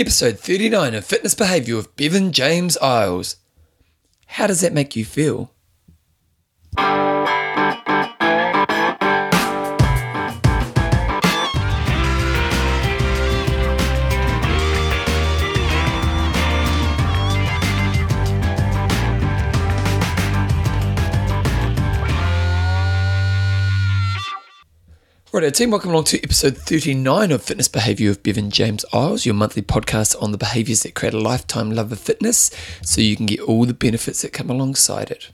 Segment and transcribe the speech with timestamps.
[0.00, 3.36] Episode 39 of Fitness Behaviour with Bevan James Eyles.
[4.28, 5.52] How does that make you feel?
[25.40, 29.34] Right, team, welcome along to episode 39 of Fitness Behaviour with Bevan James Eyles, your
[29.34, 32.50] monthly podcast on the behaviours that create a lifetime love of fitness
[32.82, 35.30] so you can get all the benefits that come alongside it.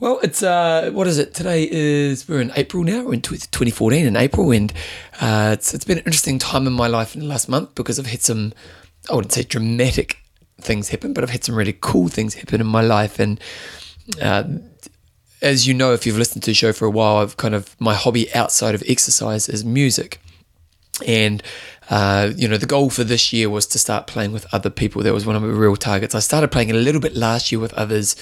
[0.00, 1.34] Well, it's, uh, what is it?
[1.34, 4.72] Today is, we're in April now, we're in 2014 in April, and
[5.20, 7.98] uh, it's, it's been an interesting time in my life in the last month because
[7.98, 8.54] I've had some,
[9.10, 10.22] I wouldn't say dramatic
[10.62, 13.38] things happen, but I've had some really cool things happen in my life, and
[14.22, 14.44] uh,
[15.42, 17.78] as you know, if you've listened to the show for a while, I've kind of
[17.80, 20.20] my hobby outside of exercise is music.
[21.06, 21.42] And,
[21.90, 25.02] uh, you know, the goal for this year was to start playing with other people.
[25.02, 26.14] That was one of my real targets.
[26.14, 28.16] I started playing a little bit last year with others,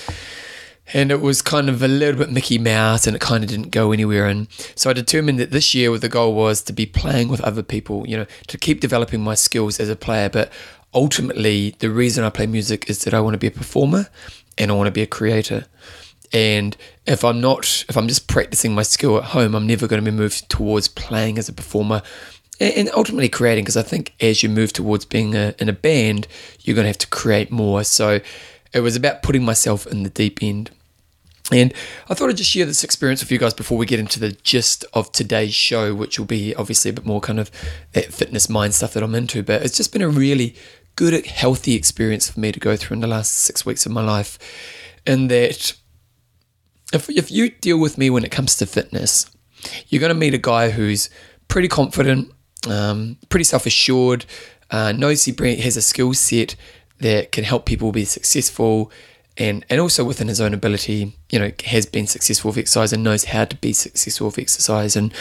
[0.92, 3.70] and it was kind of a little bit Mickey Mouse and it kind of didn't
[3.70, 4.26] go anywhere.
[4.26, 7.62] And so I determined that this year, the goal was to be playing with other
[7.62, 10.28] people, you know, to keep developing my skills as a player.
[10.28, 10.52] But
[10.92, 14.08] ultimately, the reason I play music is that I want to be a performer
[14.58, 15.66] and I want to be a creator.
[16.34, 20.04] And if I'm not, if I'm just practicing my skill at home, I'm never going
[20.04, 22.02] to be moved towards playing as a performer
[22.58, 23.62] and ultimately creating.
[23.62, 26.26] Because I think as you move towards being a, in a band,
[26.60, 27.84] you're going to have to create more.
[27.84, 28.20] So
[28.72, 30.72] it was about putting myself in the deep end.
[31.52, 31.72] And
[32.08, 34.32] I thought I'd just share this experience with you guys before we get into the
[34.32, 37.50] gist of today's show, which will be obviously a bit more kind of
[37.92, 39.44] that fitness mind stuff that I'm into.
[39.44, 40.56] But it's just been a really
[40.96, 44.02] good, healthy experience for me to go through in the last six weeks of my
[44.02, 44.38] life.
[45.06, 45.74] In that
[46.94, 49.30] if, if you deal with me when it comes to fitness,
[49.88, 51.10] you're going to meet a guy who's
[51.48, 52.32] pretty confident,
[52.68, 54.24] um, pretty self assured,
[54.70, 56.56] uh, knows he has a skill set
[57.00, 58.90] that can help people be successful,
[59.36, 63.02] and and also within his own ability, you know, has been successful with exercise and
[63.02, 64.94] knows how to be successful with exercise.
[64.94, 65.12] And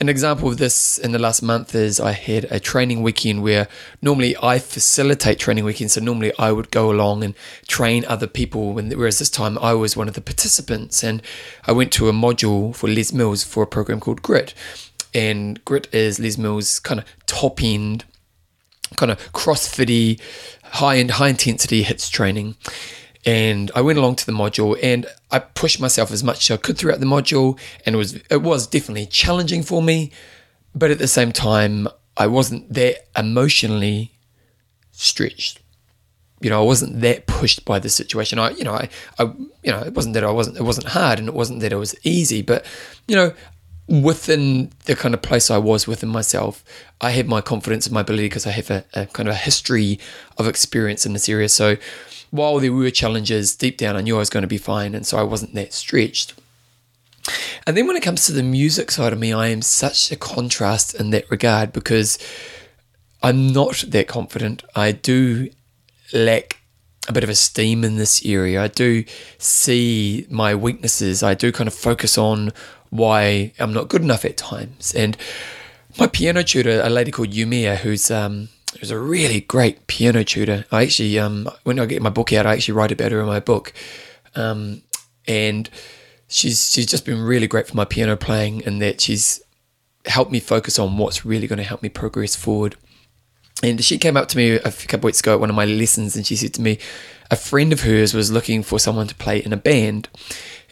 [0.00, 3.68] an example of this in the last month is I had a training weekend where
[4.00, 7.34] normally I facilitate training weekends, so normally I would go along and
[7.66, 11.22] train other people, whereas this time I was one of the participants, and
[11.66, 14.54] I went to a module for Les Mills for a program called Grit,
[15.12, 18.06] and Grit is Les Mills' kind of top end,
[18.96, 20.18] kind of CrossFitty,
[20.62, 22.56] high end, high intensity hits training
[23.24, 26.60] and I went along to the module and I pushed myself as much as I
[26.60, 30.12] could throughout the module and it was it was definitely challenging for me
[30.74, 34.12] but at the same time I wasn't that emotionally
[34.92, 35.60] stretched
[36.40, 39.24] you know I wasn't that pushed by the situation I you know I, I
[39.62, 41.76] you know it wasn't that I wasn't it wasn't hard and it wasn't that it
[41.76, 42.64] was easy but
[43.06, 43.32] you know
[43.88, 46.62] within the kind of place I was within myself,
[47.00, 49.38] I had my confidence in my ability because I have a, a, kind of a
[49.38, 49.98] history
[50.36, 51.48] of experience in this area.
[51.48, 51.78] So
[52.30, 55.06] while there were challenges, deep down I knew I was going to be fine, and
[55.06, 56.34] so I wasn't that stretched.
[57.66, 60.16] And then when it comes to the music side of me, I am such a
[60.16, 62.18] contrast in that regard because
[63.22, 64.62] I'm not that confident.
[64.74, 65.50] I do
[66.12, 66.58] lack
[67.08, 68.62] a bit of esteem in this area.
[68.62, 69.04] I do
[69.38, 71.22] see my weaknesses.
[71.22, 72.52] I do kind of focus on
[72.90, 74.94] why I'm not good enough at times.
[74.94, 75.16] And
[75.98, 78.48] my piano tutor, a lady called Yumia, who's um,
[78.80, 80.64] was a really great piano tutor.
[80.70, 83.26] I actually, um, when I get my book out, I actually write about her in
[83.26, 83.72] my book,
[84.34, 84.82] um,
[85.26, 85.68] and
[86.28, 89.42] she's she's just been really great for my piano playing, and that she's
[90.06, 92.76] helped me focus on what's really going to help me progress forward.
[93.62, 96.14] And she came up to me a couple weeks ago at one of my lessons,
[96.14, 96.78] and she said to me,
[97.30, 100.08] a friend of hers was looking for someone to play in a band,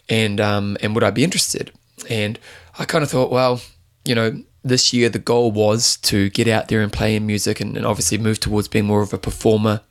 [0.07, 1.71] and um, and would I be interested?
[2.09, 2.39] And
[2.79, 3.61] I kind of thought, well,
[4.05, 7.59] you know, this year the goal was to get out there and play in music
[7.59, 9.81] and, and obviously move towards being more of a performer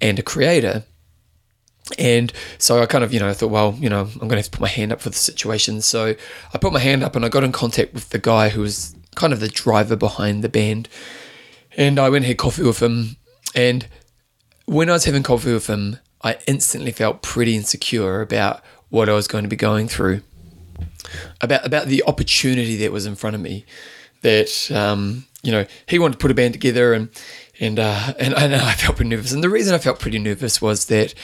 [0.00, 0.84] and a creator.
[1.98, 4.46] And so I kind of, you know, thought, well, you know, I'm going to have
[4.46, 5.80] to put my hand up for the situation.
[5.82, 6.14] So
[6.54, 8.94] I put my hand up and I got in contact with the guy who was
[9.14, 10.88] kind of the driver behind the band.
[11.76, 13.16] And I went and had coffee with him.
[13.54, 13.86] And
[14.66, 19.12] when I was having coffee with him, I instantly felt pretty insecure about what I
[19.12, 20.22] was going to be going through
[21.40, 23.64] about about the opportunity that was in front of me.
[24.22, 27.08] That um, you know he wanted to put a band together, and
[27.60, 29.32] and uh, and, I felt pretty nervous.
[29.32, 31.14] And the reason I felt pretty nervous was that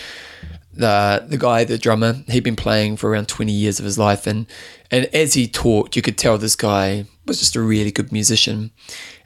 [0.73, 4.27] the the guy, the drummer, he'd been playing for around twenty years of his life,
[4.27, 4.47] and
[4.91, 8.71] and as he talked, you could tell this guy was just a really good musician.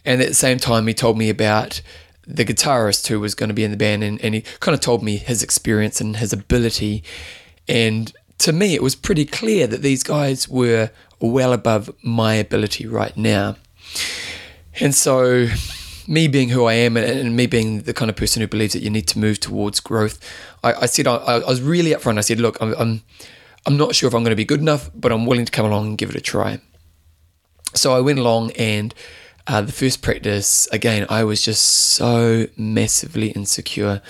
[0.04, 1.80] And at the same time, he told me about
[2.26, 4.80] the guitarist who was going to be in the band, and, and he kind of
[4.80, 7.04] told me his experience and his ability.
[7.68, 8.12] And
[8.42, 10.90] to me, it was pretty clear that these guys were
[11.20, 13.54] well above my ability right now.
[14.80, 15.46] And so
[16.08, 18.82] me being who I am and, me being the kind of person who believes that
[18.82, 20.18] you need to move towards growth,
[20.64, 22.18] I, I said I, I, was really upfront.
[22.18, 23.02] I said, look, I'm, I'm
[23.64, 25.66] I'm not sure if I'm going to be good enough, but I'm willing to come
[25.66, 26.60] along and give it a try.
[27.74, 28.92] So I went along and
[29.46, 34.00] uh, the first practice, again, I was just so massively insecure,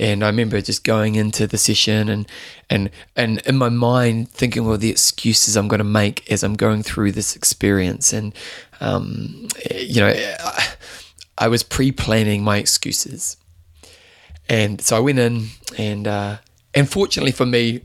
[0.00, 2.26] and I remember just going into the session and
[2.68, 6.54] and and in my mind thinking of the excuses I'm going to make as I'm
[6.54, 8.34] going through this experience, and
[8.80, 10.68] um, you know, I,
[11.38, 13.36] I was pre-planning my excuses,
[14.48, 16.38] and so I went in, and uh,
[16.74, 17.82] and fortunately for me,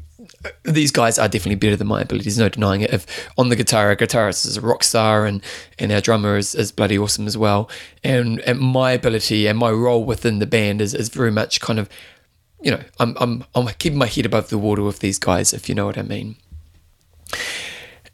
[0.63, 2.93] these guys are definitely better than my abilities, no denying it.
[2.93, 5.41] If on the guitar, our guitarist is a rock star and,
[5.79, 7.69] and our drummer is, is bloody awesome as well.
[8.03, 11.79] And, and my ability and my role within the band is, is very much kind
[11.79, 11.89] of,
[12.61, 15.69] you know, I'm, I'm, I'm keeping my head above the water with these guys, if
[15.69, 16.35] you know what I mean.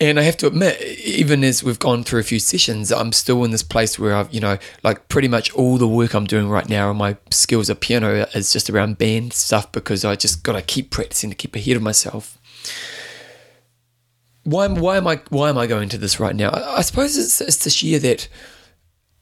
[0.02, 3.44] And I have to admit, even as we've gone through a few sessions, I'm still
[3.44, 6.50] in this place where I've, you know, like pretty much all the work I'm doing
[6.50, 10.42] right now and my skills of piano is just around band stuff because I just
[10.42, 12.40] got to keep practicing to keep ahead of myself.
[14.44, 16.50] Why, why am I why am I going to this right now?
[16.52, 18.28] I, suppose it's, it's to share that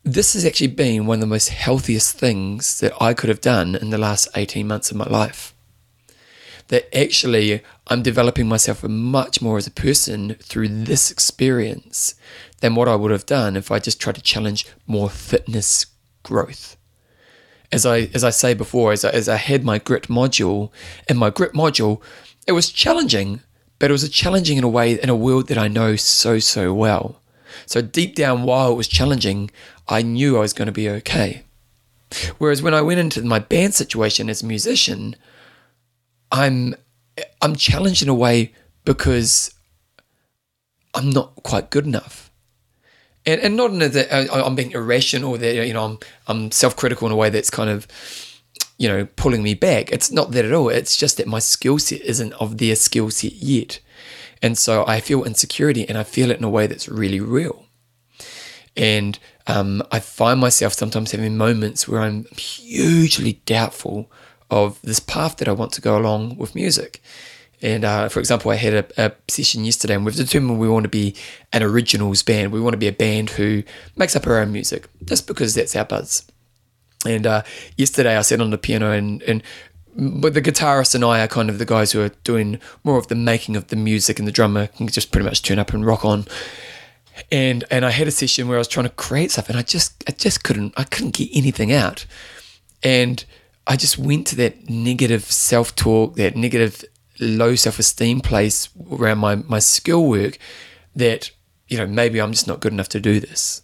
[0.05, 3.75] this has actually been one of the most healthiest things that I could have done
[3.75, 5.53] in the last 18 months of my life
[6.69, 12.15] that actually I'm developing myself much more as a person through this experience
[12.61, 15.87] than what I would have done if I just tried to challenge more fitness
[16.23, 16.77] growth.
[17.71, 20.71] As I as I say before, as I, as I had my grit module,
[21.07, 22.01] in my grit module,
[22.47, 23.41] it was challenging,
[23.77, 26.39] but it was a challenging in a way in a world that I know so
[26.39, 27.21] so well.
[27.65, 29.51] So deep down, while it was challenging,
[29.87, 31.43] I knew I was going to be okay.
[32.37, 35.15] Whereas when I went into my band situation as a musician,
[36.31, 36.75] I'm
[37.41, 38.53] I'm challenged in a way
[38.85, 39.53] because
[40.93, 42.31] I'm not quite good enough.
[43.25, 45.97] And, and not in a that I'm being irrational that you know I'm
[46.27, 47.87] I'm self-critical in a way that's kind of
[48.77, 49.91] you know pulling me back.
[49.91, 50.69] It's not that at all.
[50.69, 53.79] It's just that my skill set isn't of their skill set yet,
[54.41, 57.65] and so I feel insecurity and I feel it in a way that's really real.
[58.75, 64.09] And um, I find myself sometimes having moments where I'm hugely doubtful
[64.49, 67.01] of this path that I want to go along with music.
[67.61, 70.83] And uh, for example, I had a, a, session yesterday, and we've determined we want
[70.83, 71.15] to be
[71.51, 72.53] an originals band.
[72.53, 73.63] We want to be a band who
[73.97, 76.25] makes up our own music, just because that's our buzz.
[77.05, 77.43] And uh,
[77.75, 79.43] yesterday, I sat on the piano, and and
[79.95, 83.07] but the guitarist and I are kind of the guys who are doing more of
[83.07, 85.85] the making of the music, and the drummer can just pretty much turn up and
[85.85, 86.25] rock on.
[87.29, 89.63] And and I had a session where I was trying to create stuff, and I
[89.63, 92.05] just I just couldn't I couldn't get anything out,
[92.83, 93.25] and
[93.69, 96.83] I just went to that negative self talk, that negative
[97.19, 100.39] low self esteem place around my, my skill work
[100.95, 101.29] that,
[101.67, 103.61] you know, maybe I'm just not good enough to do this.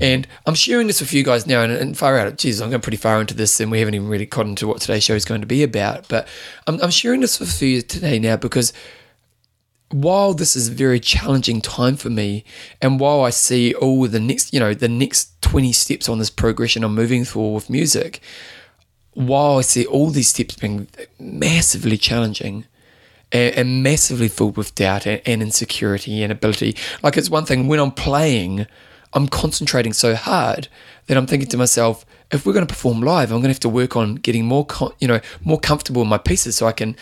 [0.00, 2.82] And I'm sharing this with you guys now, and, and far out, geez, I'm going
[2.82, 5.24] pretty far into this, and we haven't even really gotten to what today's show is
[5.24, 6.08] going to be about.
[6.08, 6.26] But
[6.66, 8.72] I'm, I'm sharing this with you today now because
[9.90, 12.44] while this is a very challenging time for me,
[12.82, 16.30] and while I see all the next, you know, the next 20 steps on this
[16.30, 18.20] progression I'm moving through with music,
[19.14, 20.88] while I see all these steps being
[21.18, 22.66] massively challenging
[23.32, 27.68] and, and massively filled with doubt and, and insecurity and ability, like it's one thing
[27.68, 28.66] when I'm playing,
[29.12, 30.68] I'm concentrating so hard
[31.06, 33.60] that I'm thinking to myself, if we're going to perform live, I'm going to have
[33.60, 34.66] to work on getting more,
[34.98, 36.96] you know, more comfortable in my pieces so I can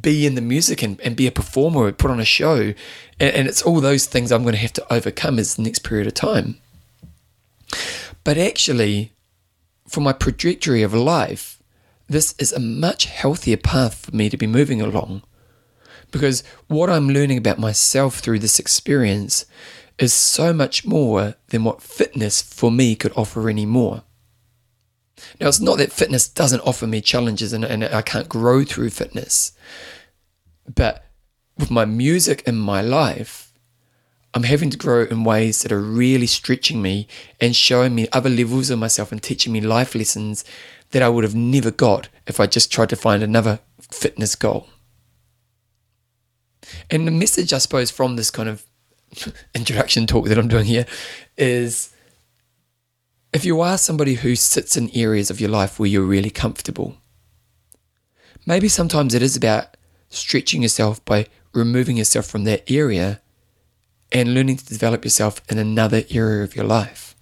[0.00, 2.74] be in the music and, and be a performer, put on a show.
[3.18, 5.80] And, and it's all those things I'm going to have to overcome as the next
[5.80, 6.58] period of time.
[8.24, 9.12] But actually,
[9.86, 11.62] for my trajectory of life,
[12.08, 15.22] this is a much healthier path for me to be moving along.
[16.10, 19.44] Because what I'm learning about myself through this experience
[19.98, 24.04] is so much more than what fitness for me could offer anymore.
[25.40, 28.90] Now, it's not that fitness doesn't offer me challenges and, and I can't grow through
[28.90, 29.52] fitness,
[30.72, 31.04] but
[31.56, 33.52] with my music in my life,
[34.34, 37.08] I'm having to grow in ways that are really stretching me
[37.40, 40.44] and showing me other levels of myself and teaching me life lessons
[40.90, 43.60] that I would have never got if I just tried to find another
[43.90, 44.68] fitness goal.
[46.90, 48.64] And the message, I suppose, from this kind of
[49.54, 50.86] introduction talk that I'm doing here
[51.36, 51.92] is
[53.32, 56.96] if you are somebody who sits in areas of your life where you're really comfortable,
[58.46, 59.76] maybe sometimes it is about
[60.08, 63.20] stretching yourself by removing yourself from that area
[64.10, 67.14] and learning to develop yourself in another area of your life.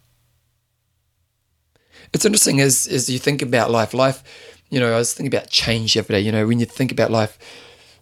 [2.13, 4.23] It's interesting as, as you think about life, life,
[4.71, 7.11] you know, I was thinking about change other day, you know, when you think about
[7.11, 7.39] life,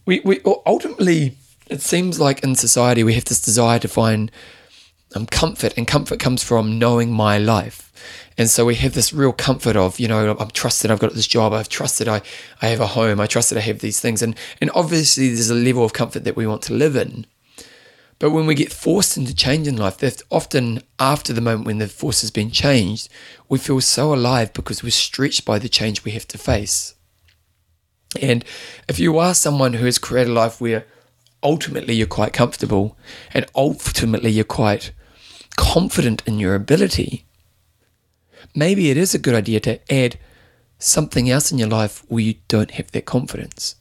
[0.04, 1.36] we, we ultimately,
[1.68, 4.30] it seems like in society we have this desire to find
[5.14, 7.83] um, comfort, and comfort comes from knowing my life.
[8.36, 11.26] And so we have this real comfort of, you know, I'm trusted I've got this
[11.26, 12.20] job, I've trusted I,
[12.60, 14.22] I have a home, I trusted I have these things.
[14.22, 17.26] And, and obviously there's a level of comfort that we want to live in.
[18.18, 21.88] But when we get forced into change in life, often after the moment when the
[21.88, 23.08] force has been changed,
[23.48, 26.94] we feel so alive because we're stretched by the change we have to face.
[28.20, 28.44] And
[28.88, 30.86] if you are someone who has created a life where
[31.42, 32.96] ultimately you're quite comfortable
[33.32, 34.92] and ultimately you're quite
[35.56, 37.23] confident in your ability,
[38.54, 40.18] maybe it is a good idea to add
[40.78, 43.76] something else in your life where you don't have that confidence.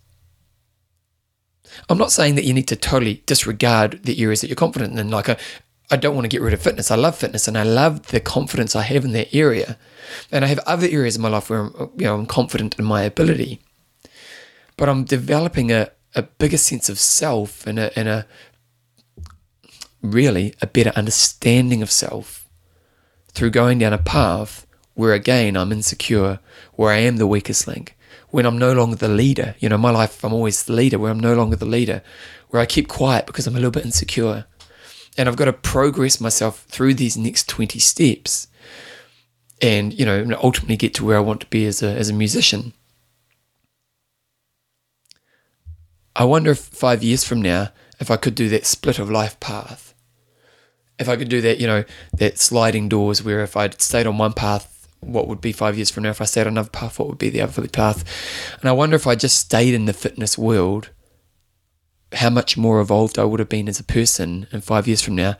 [1.89, 5.09] I'm not saying that you need to totally disregard the areas that you're confident in.
[5.09, 5.37] Like, I,
[5.89, 6.91] I don't want to get rid of fitness.
[6.91, 9.77] I love fitness and I love the confidence I have in that area.
[10.31, 12.85] And I have other areas in my life where I'm, you know, I'm confident in
[12.85, 13.59] my ability.
[14.77, 18.25] But I'm developing a, a bigger sense of self and a, and a
[20.01, 22.47] really a better understanding of self
[23.29, 24.62] through going down a path
[24.95, 26.39] where again I'm insecure,
[26.73, 27.95] where I am the weakest link,
[28.29, 29.55] when I'm no longer the leader.
[29.59, 32.01] You know, my life I'm always the leader, where I'm no longer the leader,
[32.49, 34.45] where I keep quiet because I'm a little bit insecure.
[35.17, 38.47] And I've got to progress myself through these next 20 steps
[39.61, 42.13] and, you know, ultimately get to where I want to be as a, as a
[42.13, 42.73] musician.
[46.15, 47.69] I wonder if five years from now,
[47.99, 49.93] if I could do that split of life path.
[50.99, 54.17] If I could do that, you know, that sliding doors where if I'd stayed on
[54.17, 54.72] one path,
[55.05, 56.09] what would be five years from now?
[56.09, 58.03] If I stayed on another path, what would be the other path?
[58.61, 60.89] And I wonder if I just stayed in the fitness world,
[62.13, 65.15] how much more evolved I would have been as a person in five years from
[65.15, 65.35] now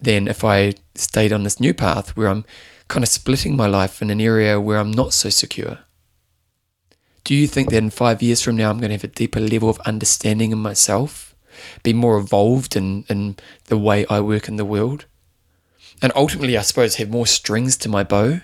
[0.00, 2.44] than if I stayed on this new path where I'm
[2.88, 5.78] kind of splitting my life in an area where I'm not so secure.
[7.24, 9.40] Do you think that in five years from now, I'm going to have a deeper
[9.40, 11.36] level of understanding in myself,
[11.82, 15.04] be more evolved in, in the way I work in the world?
[16.02, 18.40] And ultimately, I suppose, have more strings to my bow?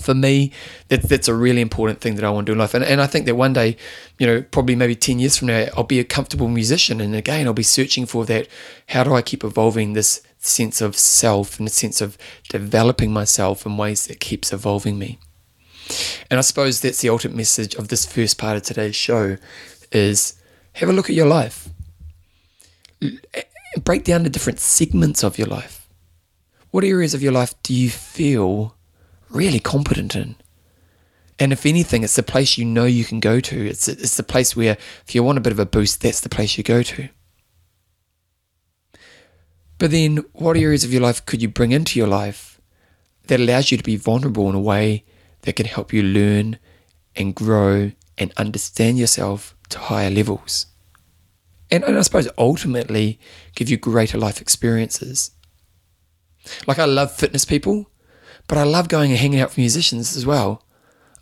[0.00, 0.52] For me,
[0.88, 2.74] that, that's a really important thing that I want to do in life.
[2.74, 3.76] And, and I think that one day,
[4.18, 7.00] you know, probably maybe 10 years from now, I'll be a comfortable musician.
[7.00, 8.48] And again, I'll be searching for that.
[8.88, 12.16] How do I keep evolving this sense of self and a sense of
[12.48, 15.18] developing myself in ways that keeps evolving me?
[16.30, 19.36] And I suppose that's the ultimate message of this first part of today's show
[19.90, 20.40] is
[20.74, 21.68] have a look at your life.
[23.82, 25.88] Break down the different segments of your life.
[26.70, 28.74] What areas of your life do you feel
[29.32, 30.36] really competent in?
[31.38, 33.66] And if anything, it's the place you know you can go to.
[33.66, 36.28] It's, it's the place where, if you want a bit of a boost, that's the
[36.28, 37.08] place you go to.
[39.78, 42.60] But then, what areas of your life could you bring into your life
[43.26, 45.04] that allows you to be vulnerable in a way
[45.42, 46.58] that can help you learn
[47.16, 50.66] and grow and understand yourself to higher levels.
[51.70, 53.18] And, and I suppose ultimately
[53.54, 55.32] give you greater life experiences.
[56.66, 57.90] Like I love fitness people,
[58.48, 60.62] but I love going and hanging out with musicians as well.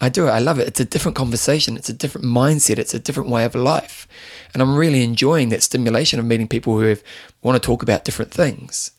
[0.00, 0.31] I do it.
[0.31, 0.67] I love it.
[0.67, 1.77] It's a different conversation.
[1.77, 2.79] It's a different mindset.
[2.79, 4.09] It's a different way of life.
[4.53, 7.03] And I'm really enjoying that stimulation of meeting people who have,
[7.43, 8.93] want to talk about different things.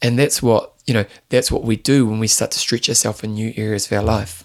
[0.00, 3.24] And that's what, you know, that's what we do when we start to stretch ourselves
[3.24, 4.44] in new areas of our life.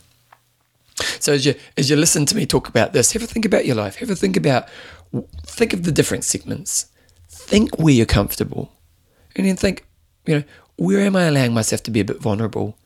[1.19, 3.65] So as you as you listen to me talk about this, have a think about
[3.65, 3.95] your life.
[3.95, 4.67] Have a think about
[5.43, 6.87] think of the different segments.
[7.29, 8.71] Think where you're comfortable,
[9.35, 9.85] and then think,
[10.25, 10.43] you know,
[10.77, 12.77] where am I allowing myself to be a bit vulnerable,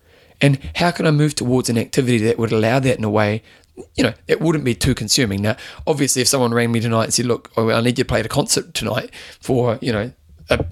[0.41, 3.43] and how can I move towards an activity that would allow that in a way,
[3.95, 5.41] you know, it wouldn't be too consuming.
[5.41, 8.07] Now, obviously, if someone rang me tonight and said, "Look, oh, I need you to
[8.07, 10.11] play at a concert tonight for you know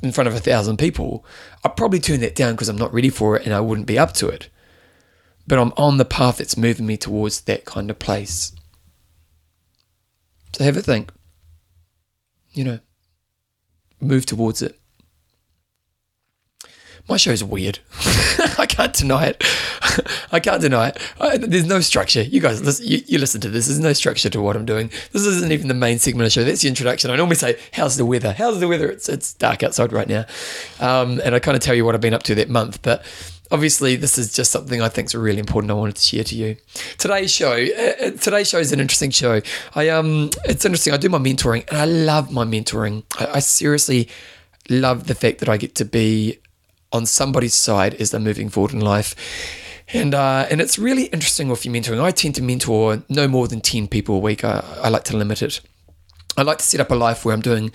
[0.02, 1.26] in front of a thousand people,"
[1.64, 4.00] I'd probably turn that down because I'm not ready for it and I wouldn't be
[4.00, 4.50] up to it
[5.48, 8.54] but I'm on the path that's moving me towards that kind of place.
[10.54, 11.12] So have a think.
[12.52, 12.80] You know,
[14.00, 14.80] move towards it.
[17.08, 17.80] My show's weird.
[18.58, 19.44] I can't deny it.
[20.32, 21.14] I can't deny it.
[21.20, 22.24] I, there's no structure.
[22.24, 23.68] You guys, listen, you, you, listen to this.
[23.68, 24.90] There's no structure to what I'm doing.
[25.12, 26.44] This isn't even the main segment of the show.
[26.44, 27.12] That's the introduction.
[27.12, 28.34] I normally say, "How's the weather?
[28.34, 30.26] How's the weather?" It's it's dark outside right now,
[30.80, 32.82] um, and I kind of tell you what I've been up to that month.
[32.82, 33.06] But
[33.52, 35.72] obviously this is just something I think is really important.
[35.72, 36.58] I wanted to share to you.
[36.98, 39.42] Today's show, uh, uh, today's show is an interesting show.
[39.76, 40.94] I um, it's interesting.
[40.94, 43.04] I do my mentoring, and I love my mentoring.
[43.20, 44.10] I, I seriously
[44.70, 46.40] love the fact that I get to be
[46.96, 49.16] on somebody's side as they're moving forward in life.
[49.94, 52.02] And uh, and it's really interesting with your mentoring.
[52.02, 54.44] I tend to mentor no more than ten people a week.
[54.44, 55.62] I, I like to limit it.
[56.38, 57.72] I like to set up a life where I'm doing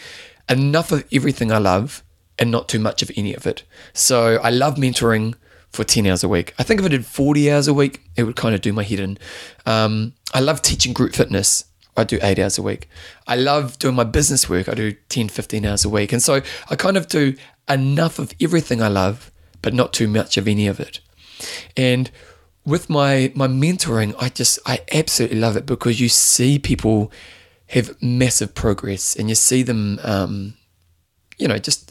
[0.49, 2.03] enough of everything I love
[2.39, 3.63] and not too much of any of it.
[3.93, 5.35] So I love mentoring
[5.71, 6.53] for 10 hours a week.
[6.59, 8.83] I think if I did 40 hours a week, it would kind of do my
[8.83, 9.19] head in.
[9.67, 11.65] Um, I love teaching group fitness.
[11.97, 12.89] I do eight hours a week.
[13.27, 14.69] I love doing my business work.
[14.69, 16.13] I do 10, 15 hours a week.
[16.13, 17.35] And so I kind of do
[17.69, 19.31] enough of everything I love,
[19.63, 21.01] but not too much of any of it.
[21.77, 22.11] And
[22.65, 27.11] with my my mentoring, I just I absolutely love it because you see people
[27.69, 30.55] have massive progress and you see them um,
[31.41, 31.91] you know, just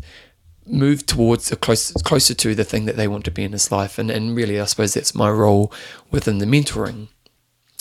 [0.65, 3.71] move towards a close, closer to the thing that they want to be in this
[3.71, 3.97] life.
[3.97, 5.73] And, and really, I suppose that's my role
[6.11, 7.07] within the mentoring.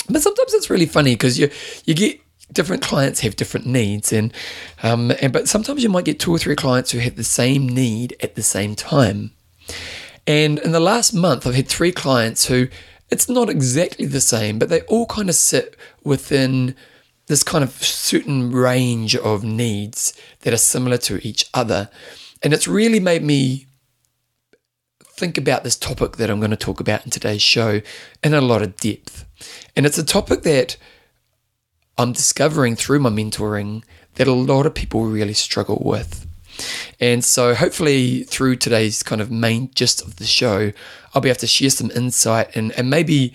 [0.08, 1.50] But sometimes it's really funny because you
[1.84, 2.20] you get
[2.52, 4.32] different clients have different needs, and
[4.82, 7.68] um, and but sometimes you might get two or three clients who have the same
[7.68, 9.32] need at the same time.
[10.26, 12.68] And in the last month, I've had three clients who
[13.10, 16.74] it's not exactly the same, but they all kind of sit within
[17.26, 21.88] this kind of certain range of needs that are similar to each other.
[22.42, 23.67] And it's really made me
[25.18, 27.82] think about this topic that I'm going to talk about in today's show
[28.22, 29.24] in a lot of depth.
[29.74, 30.76] And it's a topic that
[31.98, 33.82] I'm discovering through my mentoring
[34.14, 36.26] that a lot of people really struggle with.
[37.00, 40.72] And so, hopefully, through today's kind of main gist of the show,
[41.14, 43.34] I'll be able to share some insight and, and maybe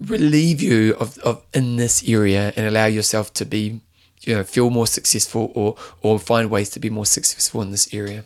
[0.00, 3.80] relieve you of, of in this area and allow yourself to be,
[4.20, 7.92] you know, feel more successful or or find ways to be more successful in this
[7.94, 8.24] area.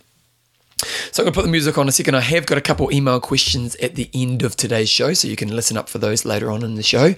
[0.79, 2.15] So I'm going to put the music on a second.
[2.15, 5.37] I have got a couple email questions at the end of today's show, so you
[5.37, 7.15] can listen up for those later on in the show.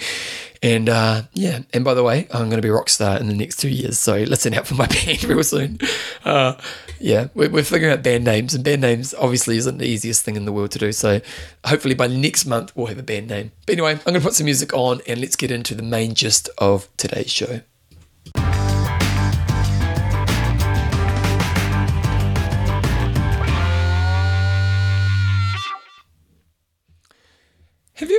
[0.63, 3.35] And uh, yeah, and by the way, I'm going to be rock star in the
[3.35, 5.79] next two years, so listen out for my band real soon.
[6.25, 6.55] Uh,
[6.99, 10.37] yeah, we're, we're figuring out band names, and band names obviously isn't the easiest thing
[10.37, 10.93] in the world to do.
[10.93, 11.21] So
[11.65, 13.53] hopefully by next month we'll have a band name.
[13.67, 16.15] But anyway, I'm going to put some music on, and let's get into the main
[16.15, 17.61] gist of today's show.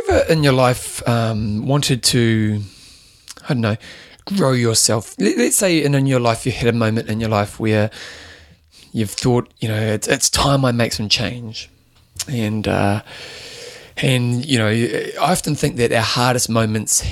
[0.08, 2.62] Ever in your life um, wanted to,
[3.44, 3.78] I don't know,
[4.36, 5.16] grow yourself?
[5.20, 7.90] Let's say in, in your life you had a moment in your life where
[8.92, 11.70] you've thought, you know, it's, it's time I make some change.
[12.30, 13.04] And, uh,
[13.98, 17.04] and, you know, I often think that our hardest moments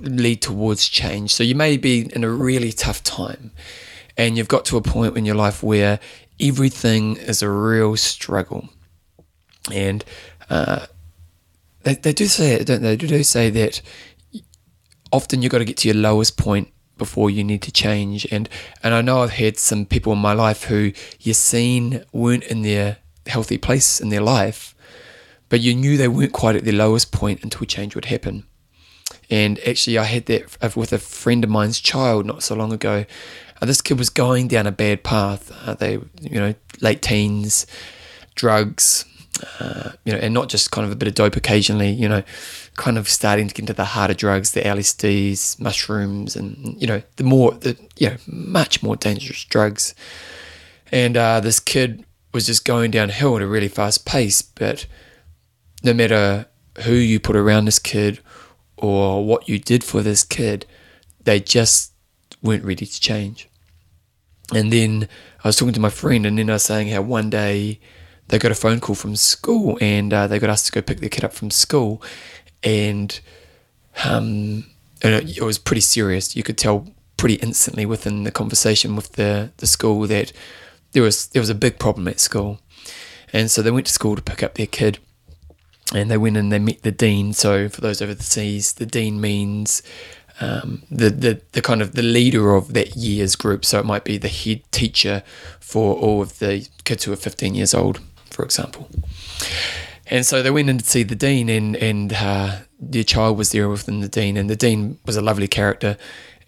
[0.00, 1.32] lead towards change.
[1.32, 3.52] So you may be in a really tough time
[4.16, 6.00] and you've got to a point in your life where
[6.40, 8.68] everything is a real struggle.
[9.72, 10.04] And,
[10.50, 10.86] uh,
[11.82, 12.96] they, they do say it, don't they?
[12.96, 13.80] They do say that
[15.12, 18.26] often you've got to get to your lowest point before you need to change.
[18.30, 18.48] And
[18.82, 22.62] and I know I've had some people in my life who you seen weren't in
[22.62, 24.74] their healthy place in their life,
[25.48, 28.44] but you knew they weren't quite at their lowest point until change would happen.
[29.30, 33.04] And actually, I had that with a friend of mine's child not so long ago.
[33.60, 35.52] Uh, this kid was going down a bad path.
[35.66, 37.66] Uh, they, you know, late teens,
[38.34, 39.04] drugs,
[39.60, 42.22] uh, you know, and not just kind of a bit of dope occasionally, you know,
[42.76, 47.02] kind of starting to get into the harder drugs, the LSDs, mushrooms, and, you know,
[47.16, 49.94] the more, the, you know, much more dangerous drugs.
[50.90, 54.86] And uh, this kid was just going downhill at a really fast pace, but
[55.82, 56.46] no matter
[56.84, 58.20] who you put around this kid
[58.76, 60.66] or what you did for this kid,
[61.24, 61.92] they just
[62.42, 63.48] weren't ready to change.
[64.54, 65.08] And then
[65.44, 67.80] I was talking to my friend, and then I was saying how one day,
[68.28, 71.00] they got a phone call from school and uh, they got asked to go pick
[71.00, 72.02] their kid up from school.
[72.62, 73.18] And,
[74.04, 74.66] um,
[75.02, 76.36] and it, it was pretty serious.
[76.36, 76.86] You could tell
[77.16, 80.32] pretty instantly within the conversation with the, the school that
[80.92, 82.60] there was there was a big problem at school.
[83.32, 84.98] And so they went to school to pick up their kid
[85.94, 87.32] and they went and they met the dean.
[87.32, 89.82] So for those over the seas, the dean means
[90.40, 93.64] um, the, the the kind of the leader of that year's group.
[93.64, 95.22] So it might be the head teacher
[95.60, 98.00] for all of the kids who are 15 years old
[98.38, 98.88] for example.
[100.06, 103.50] And so they went in to see the dean, and and uh, their child was
[103.50, 105.96] there within the dean, and the dean was a lovely character,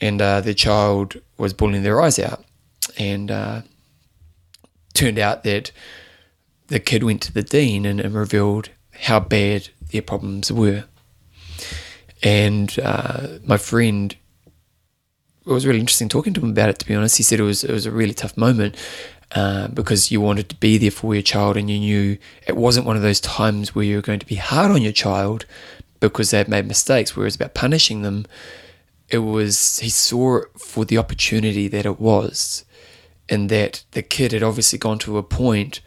[0.00, 2.44] and uh, their child was bawling their eyes out,
[2.96, 3.62] and uh,
[4.94, 5.72] turned out that
[6.68, 8.70] the kid went to the dean and, and revealed
[9.06, 10.84] how bad their problems were,
[12.22, 14.14] and uh, my friend
[15.44, 16.78] it was really interesting talking to him about it.
[16.78, 18.76] To be honest, he said it was it was a really tough moment,
[19.32, 22.86] uh, because you wanted to be there for your child and you knew it wasn't
[22.86, 25.46] one of those times where you were going to be hard on your child
[26.00, 28.26] because they've made mistakes, whereas about punishing them,
[29.08, 32.64] it was he saw it for the opportunity that it was,
[33.28, 35.80] and that the kid had obviously gone to a point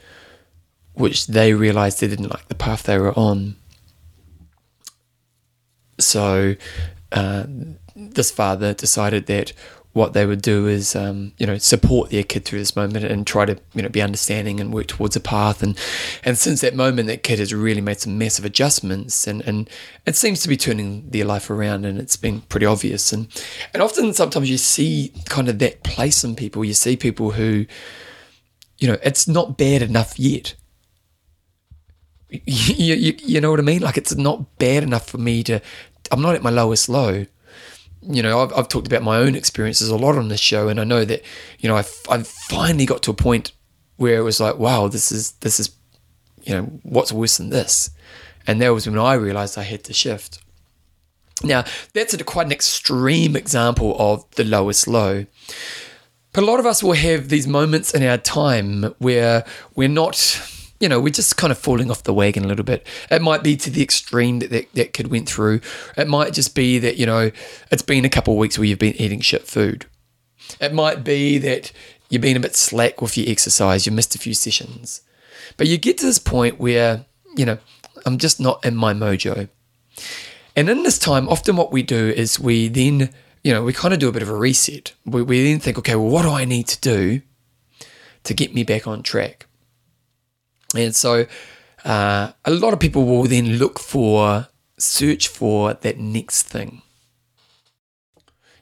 [0.94, 3.56] which they realized they didn't like the path they were on.
[6.00, 6.56] So,
[7.12, 7.46] uh,
[7.96, 9.54] this father decided that
[9.94, 13.28] what they would do is, um, you know, support their kid through this moment and
[13.28, 15.62] try to, you know, be understanding and work towards a path.
[15.62, 15.78] And
[16.24, 19.70] and since that moment, that kid has really made some massive adjustments, and and
[20.08, 23.14] it seems to be turning their life around, and it's been pretty obvious.
[23.14, 23.28] And
[23.72, 26.66] and often, sometimes you see kind of that place in people.
[26.66, 27.68] You see people who,
[28.80, 30.56] you know, it's not bad enough yet.
[32.46, 33.84] You, you, you know what I mean?
[33.84, 35.62] Like it's not bad enough for me to.
[36.10, 37.28] I'm not at my lowest low
[38.08, 40.80] you know, I've, I've talked about my own experiences a lot on this show, and
[40.80, 41.22] I know that,
[41.60, 43.52] you know, I, I finally got to a point
[43.98, 45.76] where it was like, wow, this is, this is,
[46.44, 47.90] you know, what's worse than this?
[48.46, 50.40] And that was when I realized I had to shift.
[51.44, 51.64] Now,
[51.94, 55.26] that's a, quite an extreme example of the lowest low.
[56.32, 60.16] But a lot of us will have these moments in our time where we're not
[60.84, 62.86] you know, we're just kind of falling off the wagon a little bit.
[63.10, 65.62] It might be to the extreme that that, that kid went through.
[65.96, 67.32] It might just be that, you know,
[67.72, 69.86] it's been a couple of weeks where you've been eating shit food.
[70.60, 71.72] It might be that
[72.10, 75.04] you've been a bit slack with your exercise, you missed a few sessions.
[75.56, 77.06] But you get to this point where,
[77.38, 77.60] you know,
[78.06, 79.48] I'm just not in my mojo.
[80.54, 83.10] And in this time, often what we do is we then,
[83.42, 84.92] you know, we kind of do a bit of a reset.
[85.06, 87.22] We, we then think, okay, well, what do I need to do
[88.26, 89.48] to get me back on track?
[90.76, 91.26] And so
[91.86, 96.82] uh, a lot of people will then look for, search for that next thing.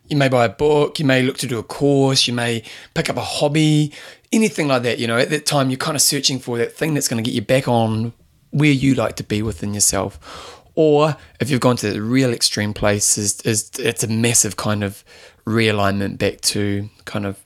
[0.07, 3.09] You may buy a book, you may look to do a course, you may pick
[3.09, 3.93] up a hobby,
[4.31, 4.99] anything like that.
[4.99, 7.27] You know, at that time, you're kind of searching for that thing that's going to
[7.27, 8.11] get you back on
[8.49, 10.59] where you like to be within yourself.
[10.75, 14.83] Or if you've gone to the real extreme place, is, is it's a massive kind
[14.83, 15.03] of
[15.45, 17.45] realignment back to kind of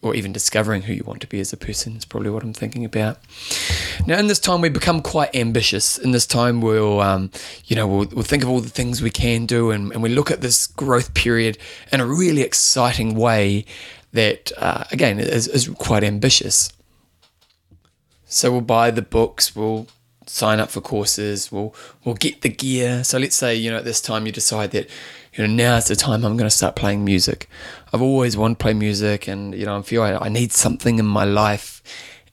[0.00, 2.52] or even discovering who you want to be as a person is probably what I'm
[2.52, 3.18] thinking about.
[4.06, 5.98] Now, in this time, we become quite ambitious.
[5.98, 7.30] In this time, we'll, um,
[7.64, 10.08] you know, we'll, we'll, think of all the things we can do, and, and, we
[10.08, 11.58] look at this growth period
[11.90, 13.64] in a really exciting way
[14.12, 16.72] that, uh, again, is, is quite ambitious.
[18.26, 19.88] So we'll buy the books, we'll
[20.26, 23.02] sign up for courses, we'll we'll get the gear.
[23.02, 24.88] So let's say you know at this time you decide that
[25.38, 27.48] you know, now is the time I'm going to start playing music.
[27.92, 30.98] I've always wanted to play music, and you know, I feel I, I need something
[30.98, 31.80] in my life,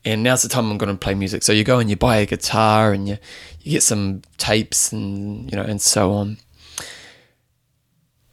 [0.04, 1.44] and now's the time I'm going to play music.
[1.44, 3.18] So you go and you buy a guitar, and you
[3.60, 6.38] you get some tapes, and you know, and so on.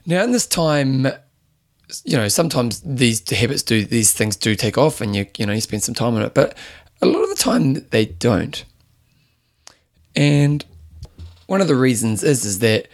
[0.08, 1.06] Now, in this time,
[2.04, 5.54] you know, sometimes these habits do these things do take off, and you you know
[5.54, 6.58] you spend some time on it, but
[7.00, 8.66] a lot of the time they don't.
[10.16, 10.66] And
[11.46, 12.88] one of the reasons is is that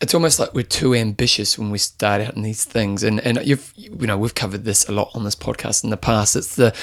[0.00, 3.02] it's almost like we're too ambitious when we start out in these things.
[3.02, 5.96] And and you've you know we've covered this a lot on this podcast in the
[5.96, 6.36] past.
[6.36, 6.74] It's the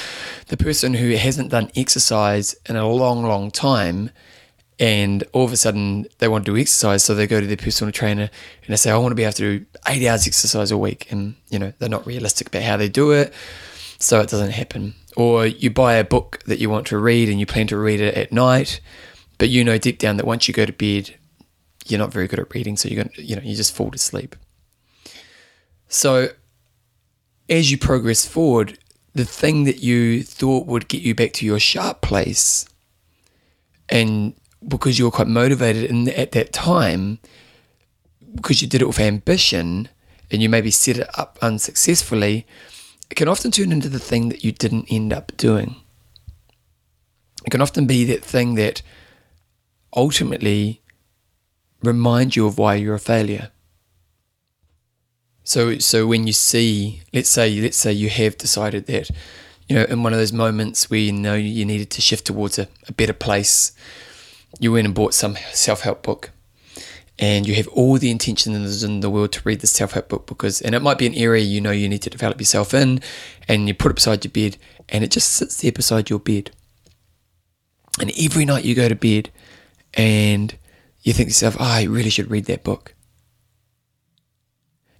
[0.48, 4.12] the person who hasn't done exercise in a long long time
[4.78, 7.56] and all of a sudden they want to do exercise so they go to their
[7.56, 10.72] personal trainer and they say I want to be able to do 8 hours exercise
[10.72, 11.10] a week.
[11.12, 13.34] And you know they're not realistic about how they do it
[13.98, 14.94] so it doesn't happen.
[15.16, 18.02] Or you buy a book that you want to read and you plan to read
[18.02, 18.82] it at night
[19.38, 21.16] but you know deep down that once you go to bed
[21.86, 23.92] you're not very good at reading, so you're going to, you know, you just fall
[23.92, 24.36] to sleep.
[25.88, 26.30] So
[27.50, 28.78] as you progress forward,
[29.14, 32.68] the thing that you thought would get you back to your sharp place,
[33.88, 34.34] and
[34.68, 37.20] because you were quite motivated in, at that time,
[38.34, 39.88] because you did it with ambition,
[40.32, 42.48] and you maybe set it up unsuccessfully,
[43.10, 45.76] it can often turn into the thing that you didn't end up doing.
[47.46, 48.82] It can often be that thing that
[49.96, 50.82] ultimately
[51.86, 53.52] remind you of why you're a failure.
[55.44, 59.12] So, so when you see, let's say, let's say you have decided that,
[59.70, 62.58] you know, in one of those moments where you know you needed to shift towards
[62.58, 63.72] a, a better place,
[64.60, 66.32] you went and bought some self-help book,
[67.20, 70.62] and you have all the intentions in the world to read the self-help book because,
[70.62, 73.02] and it might be an area you know you need to develop yourself in,
[73.48, 74.58] and you put it beside your bed,
[74.90, 76.52] and it just sits there beside your bed,
[78.00, 79.30] and every night you go to bed,
[79.94, 80.56] and
[81.06, 82.96] you think to yourself, oh, I really should read that book.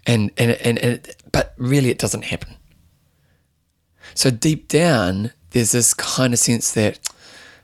[0.06, 2.56] And, and, and, and, but really it doesn't happen.
[4.14, 7.00] So deep down, there's this kind of sense that,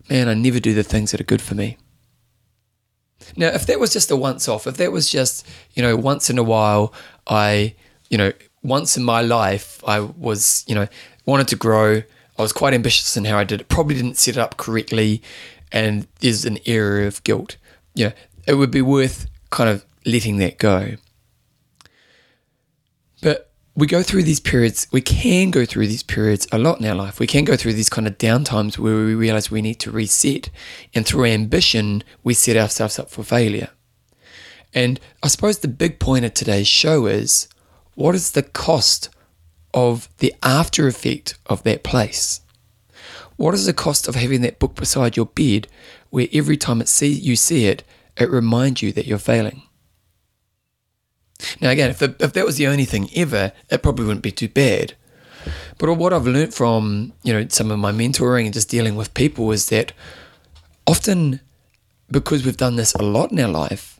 [0.09, 1.77] man, I never do the things that are good for me.
[3.37, 6.31] Now, if that was just a once off, if that was just, you know, once
[6.31, 6.93] in a while,
[7.27, 7.75] I,
[8.09, 10.87] you know, once in my life, I was, you know,
[11.27, 12.01] wanted to grow.
[12.39, 15.21] I was quite ambitious in how I did it, probably didn't set it up correctly,
[15.71, 17.57] and there's an area of guilt.
[17.93, 18.11] You know,
[18.47, 20.95] it would be worth kind of letting that go.
[23.21, 26.85] But we go through these periods, we can go through these periods a lot in
[26.85, 27.19] our life.
[27.19, 30.49] We can go through these kind of downtimes where we realize we need to reset.
[30.93, 33.69] And through ambition, we set ourselves up for failure.
[34.73, 37.47] And I suppose the big point of today's show is
[37.95, 39.09] what is the cost
[39.73, 42.41] of the after effect of that place?
[43.37, 45.67] What is the cost of having that book beside your bed
[46.09, 47.83] where every time it see, you see it,
[48.21, 49.63] it reminds you that you're failing?
[51.59, 54.31] Now, again, if, the, if that was the only thing ever, it probably wouldn't be
[54.31, 54.95] too bad.
[55.77, 59.13] But what I've learned from you know some of my mentoring and just dealing with
[59.15, 59.93] people is that
[60.85, 61.39] often
[62.11, 63.99] because we've done this a lot in our life,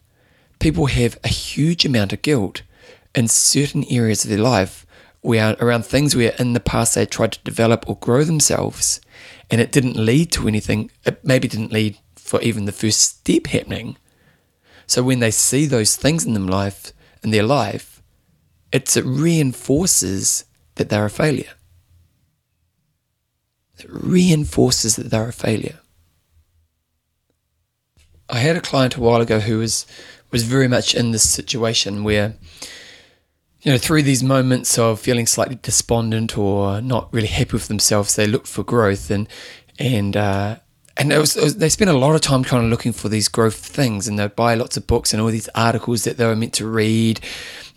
[0.59, 2.61] people have a huge amount of guilt
[3.15, 4.85] in certain areas of their life
[5.21, 9.01] where around things where in the past they tried to develop or grow themselves
[9.49, 10.91] and it didn't lead to anything.
[11.05, 13.97] It maybe didn't lead for even the first step happening.
[14.91, 16.91] So when they see those things in them life
[17.23, 18.03] in their life,
[18.73, 20.43] it reinforces
[20.75, 21.53] that they're a failure.
[23.79, 25.79] It reinforces that they're a failure.
[28.29, 29.85] I had a client a while ago who was
[30.29, 32.33] was very much in this situation where
[33.61, 38.17] you know through these moments of feeling slightly despondent or not really happy with themselves
[38.17, 39.29] they looked for growth and
[39.79, 40.57] and uh,
[41.01, 43.09] and it was, it was, they spent a lot of time kind of looking for
[43.09, 46.25] these growth things and they'd buy lots of books and all these articles that they
[46.27, 47.19] were meant to read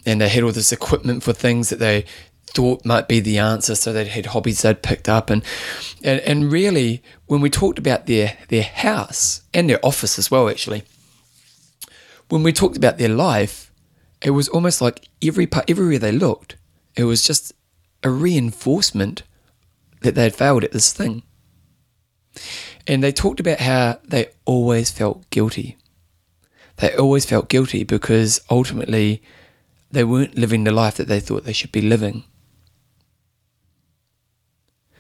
[0.05, 2.05] and they had all this equipment for things that they
[2.45, 3.75] thought might be the answer.
[3.75, 5.43] So they had hobbies they'd picked up, and,
[6.03, 10.51] and and really, when we talked about their their house and their office as well,
[10.51, 10.85] actually,
[12.29, 13.73] when we talked about their life,
[14.23, 16.57] it was almost like every part, everywhere they looked,
[16.95, 17.53] it was just
[18.03, 19.23] a reinforcement
[20.03, 21.23] that they had failed at this thing.
[22.87, 25.77] And they talked about how they always felt guilty.
[26.77, 29.23] They always felt guilty because ultimately
[29.91, 32.25] they weren't living the life that they thought they should be living.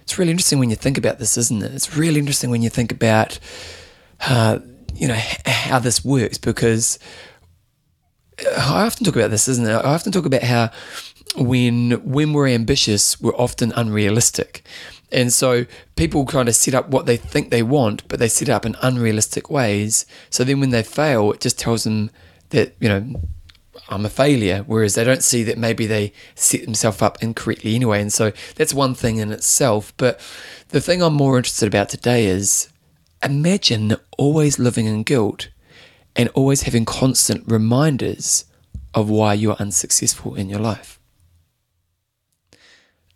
[0.02, 1.74] It's really interesting when you think about this, isn't it?
[1.74, 3.38] It's really interesting when you think about,
[4.28, 4.58] uh,
[4.94, 6.98] you know, how this works because
[8.38, 9.72] I often talk about this, isn't it?
[9.72, 10.70] I often talk about how
[11.36, 14.64] when when we're ambitious, we're often unrealistic.
[15.12, 18.48] And so people kind of set up what they think they want, but they set
[18.48, 20.06] up in unrealistic ways.
[20.30, 22.10] So then when they fail, it just tells them
[22.50, 23.20] that, you know,
[23.88, 28.00] I'm a failure, whereas they don't see that maybe they set themselves up incorrectly anyway.
[28.00, 29.92] And so that's one thing in itself.
[29.96, 30.20] But
[30.68, 32.68] the thing I'm more interested about today is
[33.22, 35.48] imagine always living in guilt
[36.16, 38.44] and always having constant reminders
[38.94, 40.98] of why you're unsuccessful in your life.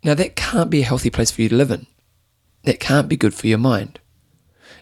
[0.03, 1.87] Now, that can't be a healthy place for you to live in.
[2.63, 3.99] That can't be good for your mind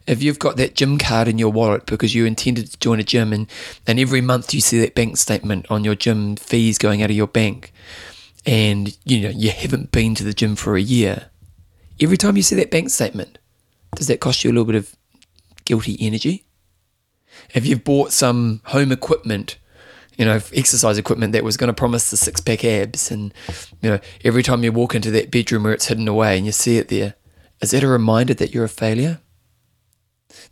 [0.07, 3.03] if you've got that gym card in your wallet because you intended to join a
[3.03, 3.47] gym and,
[3.85, 7.15] and every month you see that bank statement on your gym fees going out of
[7.15, 7.73] your bank
[8.45, 11.29] and you know you haven't been to the gym for a year
[11.99, 13.37] every time you see that bank statement
[13.95, 14.95] does that cost you a little bit of
[15.65, 16.45] guilty energy
[17.53, 19.57] if you've bought some home equipment
[20.17, 23.11] you know exercise equipment that was going to promise the six pack abs.
[23.11, 23.33] And
[23.81, 26.51] you know every time you walk into that bedroom where it's hidden away and you
[26.51, 27.15] see it there
[27.61, 29.19] is that a reminder that you're a failure?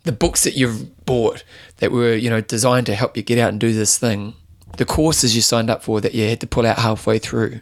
[0.04, 1.44] The books that you've bought
[1.76, 4.34] that were you know designed to help you get out and do this thing
[4.76, 7.60] the courses you signed up for that you had to pull out halfway through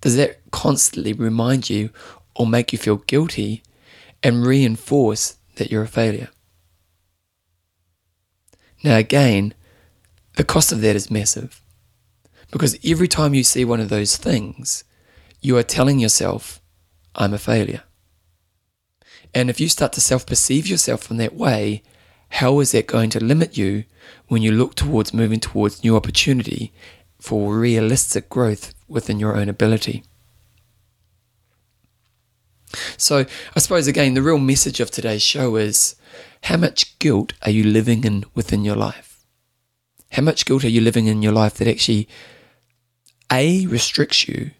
[0.00, 1.90] does that constantly remind you
[2.34, 3.62] or make you feel guilty
[4.22, 6.28] and reinforce that you're a failure?
[8.84, 9.54] Now again
[10.36, 11.60] the cost of that is massive
[12.50, 14.84] because every time you see one of those things
[15.40, 16.60] you are telling yourself
[17.14, 17.82] i'm a failure
[19.36, 21.82] and if you start to self perceive yourself in that way,
[22.30, 23.84] how is that going to limit you
[24.28, 26.72] when you look towards moving towards new opportunity
[27.20, 30.04] for realistic growth within your own ability?
[32.96, 35.96] So, I suppose again, the real message of today's show is
[36.44, 39.15] how much guilt are you living in within your life?
[40.16, 42.08] How much guilt are you living in your life that actually
[43.30, 44.52] A restricts you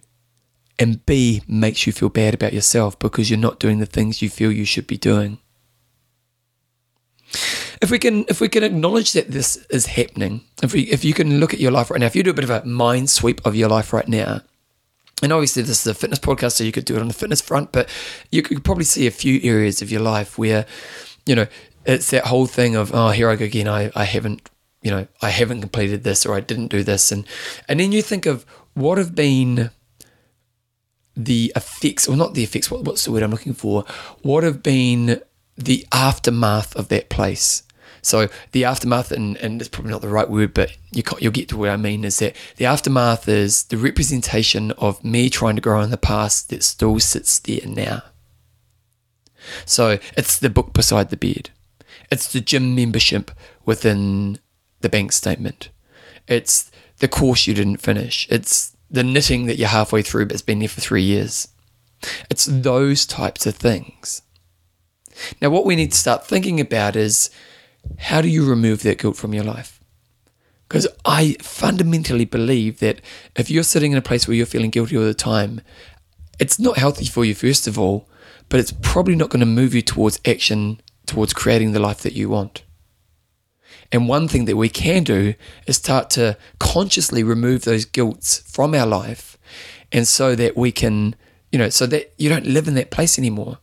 [0.78, 4.28] and B makes you feel bad about yourself because you're not doing the things you
[4.28, 5.38] feel you should be doing.
[7.80, 11.14] If we can if we can acknowledge that this is happening, if we if you
[11.14, 13.08] can look at your life right now, if you do a bit of a mind
[13.08, 14.42] sweep of your life right now,
[15.22, 17.40] and obviously this is a fitness podcast, so you could do it on the fitness
[17.40, 17.88] front, but
[18.30, 20.66] you could probably see a few areas of your life where,
[21.24, 21.46] you know,
[21.86, 24.50] it's that whole thing of, oh, here I go again, I, I haven't,
[24.86, 27.10] you know, I haven't completed this or I didn't do this.
[27.10, 27.26] And
[27.68, 29.70] and then you think of what have been
[31.16, 33.84] the effects, or not the effects, what, what's the word I'm looking for?
[34.22, 35.20] What have been
[35.56, 37.64] the aftermath of that place?
[38.00, 41.48] So the aftermath, and, and it's probably not the right word, but you you'll get
[41.48, 45.62] to what I mean, is that the aftermath is the representation of me trying to
[45.62, 48.04] grow in the past that still sits there now.
[49.64, 51.50] So it's the book beside the bed.
[52.12, 53.32] It's the gym membership
[53.64, 54.38] within
[54.86, 55.70] the bank statement.
[56.28, 58.28] It's the course you didn't finish.
[58.30, 61.48] It's the knitting that you're halfway through but it's been there for three years.
[62.30, 64.22] It's those types of things.
[65.42, 67.30] Now, what we need to start thinking about is
[67.98, 69.80] how do you remove that guilt from your life?
[70.68, 73.00] Because I fundamentally believe that
[73.34, 75.62] if you're sitting in a place where you're feeling guilty all the time,
[76.38, 78.08] it's not healthy for you, first of all,
[78.48, 82.12] but it's probably not going to move you towards action, towards creating the life that
[82.12, 82.62] you want.
[83.92, 85.34] And one thing that we can do
[85.66, 89.38] is start to consciously remove those guilts from our life.
[89.92, 91.14] And so that we can,
[91.52, 93.58] you know, so that you don't live in that place anymore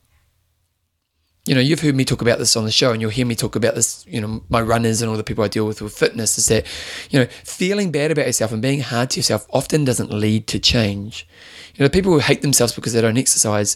[1.46, 3.36] you know, you've heard me talk about this on the show, and you'll hear me
[3.36, 5.94] talk about this, you know, my runners and all the people I deal with with
[5.94, 6.66] fitness is that,
[7.10, 10.60] you know, feeling bad about yourself and being hard to yourself often doesn't lead to
[10.60, 11.28] change.
[11.76, 13.76] You know, people who hate themselves because they don't exercise,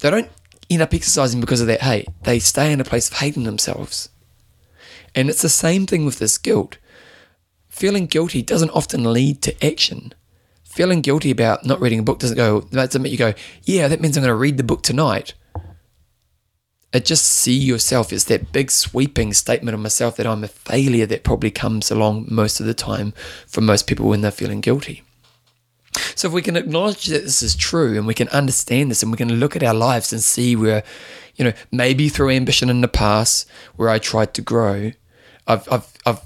[0.00, 0.30] they don't
[0.68, 2.08] end up exercising because of that hate.
[2.24, 4.08] They stay in a place of hating themselves.
[5.16, 6.78] And it's the same thing with this guilt.
[7.68, 10.14] Feeling guilty doesn't often lead to action.
[10.62, 13.88] Feeling guilty about not reading a book doesn't go, that doesn't make you go, yeah,
[13.88, 15.34] that means I'm going to read the book tonight
[16.96, 21.04] I just see yourself as that big sweeping statement of myself that I'm a failure
[21.04, 23.12] that probably comes along most of the time
[23.46, 25.02] for most people when they're feeling guilty.
[26.14, 29.12] So if we can acknowledge that this is true and we can understand this and
[29.12, 30.84] we can look at our lives and see where,
[31.34, 34.92] you know, maybe through ambition in the past where I tried to grow,
[35.46, 36.20] I've I've I've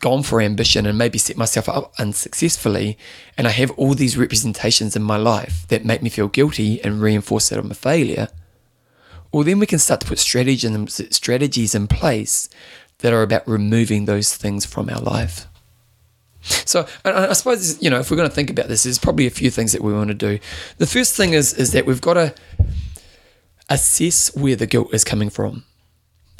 [0.00, 2.96] gone for ambition and maybe set myself up unsuccessfully
[3.36, 7.02] and I have all these representations in my life that make me feel guilty and
[7.02, 8.28] reinforce that I'm a failure
[9.32, 10.64] well, then we can start to put strategies
[11.74, 12.48] in place
[12.98, 15.46] that are about removing those things from our life.
[16.42, 19.30] So I suppose you know if we're going to think about this, there's probably a
[19.30, 20.38] few things that we want to do.
[20.78, 22.34] The first thing is is that we've got to
[23.68, 25.64] assess where the guilt is coming from.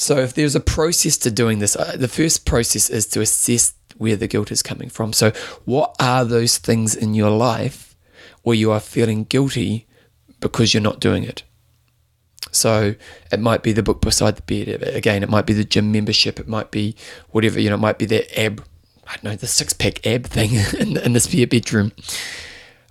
[0.01, 3.75] So if there's a process to doing this, uh, the first process is to assess
[3.99, 5.13] where the guilt is coming from.
[5.13, 5.31] So
[5.67, 7.95] what are those things in your life
[8.43, 9.87] where you are feeling guilty
[10.41, 11.43] because you're not doing it?
[12.51, 12.95] So
[13.31, 14.83] it might be the book beside the bed.
[14.83, 16.41] Again, it might be the gym membership.
[16.41, 16.97] It might be
[17.29, 18.65] whatever, you know, it might be that ab,
[19.07, 21.93] I don't know, the six pack ab thing in, in the spare bedroom.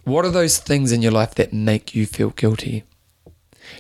[0.04, 2.84] What are those things in your life that make you feel guilty?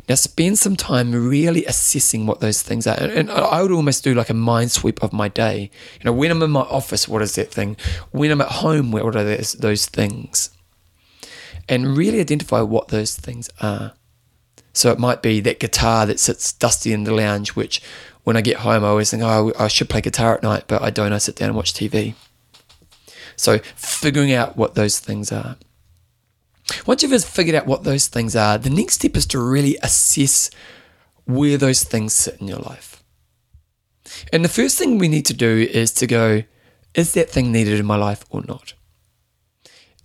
[0.07, 2.95] Now, spend some time really assessing what those things are.
[2.99, 5.69] And, I would almost do like a mind sweep of my day.
[5.99, 7.77] You know, when I'm in my office, what is that thing?
[8.11, 10.49] When I'm at home, what are those, those things?
[11.67, 13.93] And really identify what those things are.
[14.73, 17.81] So it might be that guitar that sits dusty in the lounge, which
[18.23, 20.81] when I get home, I always think, oh, I should play guitar at night, but
[20.81, 21.13] I don't.
[21.13, 22.15] I sit down and watch TV.
[23.35, 25.57] So figuring out what those things are.
[26.85, 30.49] Once you've figured out what those things are, the next step is to really assess
[31.25, 33.03] where those things sit in your life.
[34.33, 36.43] And the first thing we need to do is to go,
[36.95, 38.73] is that thing needed in my life or not?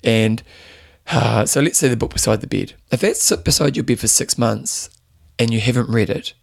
[0.02, 0.42] And
[1.06, 2.74] uh, so let's say the book beside the bed.
[2.90, 4.90] If that's beside your bed for six months
[5.38, 6.34] and you haven't read it,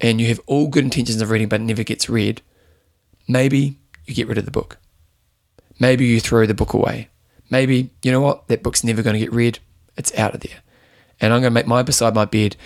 [0.00, 2.42] and you have all good intentions of reading but it never gets read,
[3.28, 4.78] maybe you get rid of the book.
[5.78, 7.08] Maybe you throw the book away.
[7.52, 9.58] Maybe, you know what, that book's never going to get read.
[9.98, 10.62] It's out of there.
[11.20, 12.56] And I'm going to make my beside my bed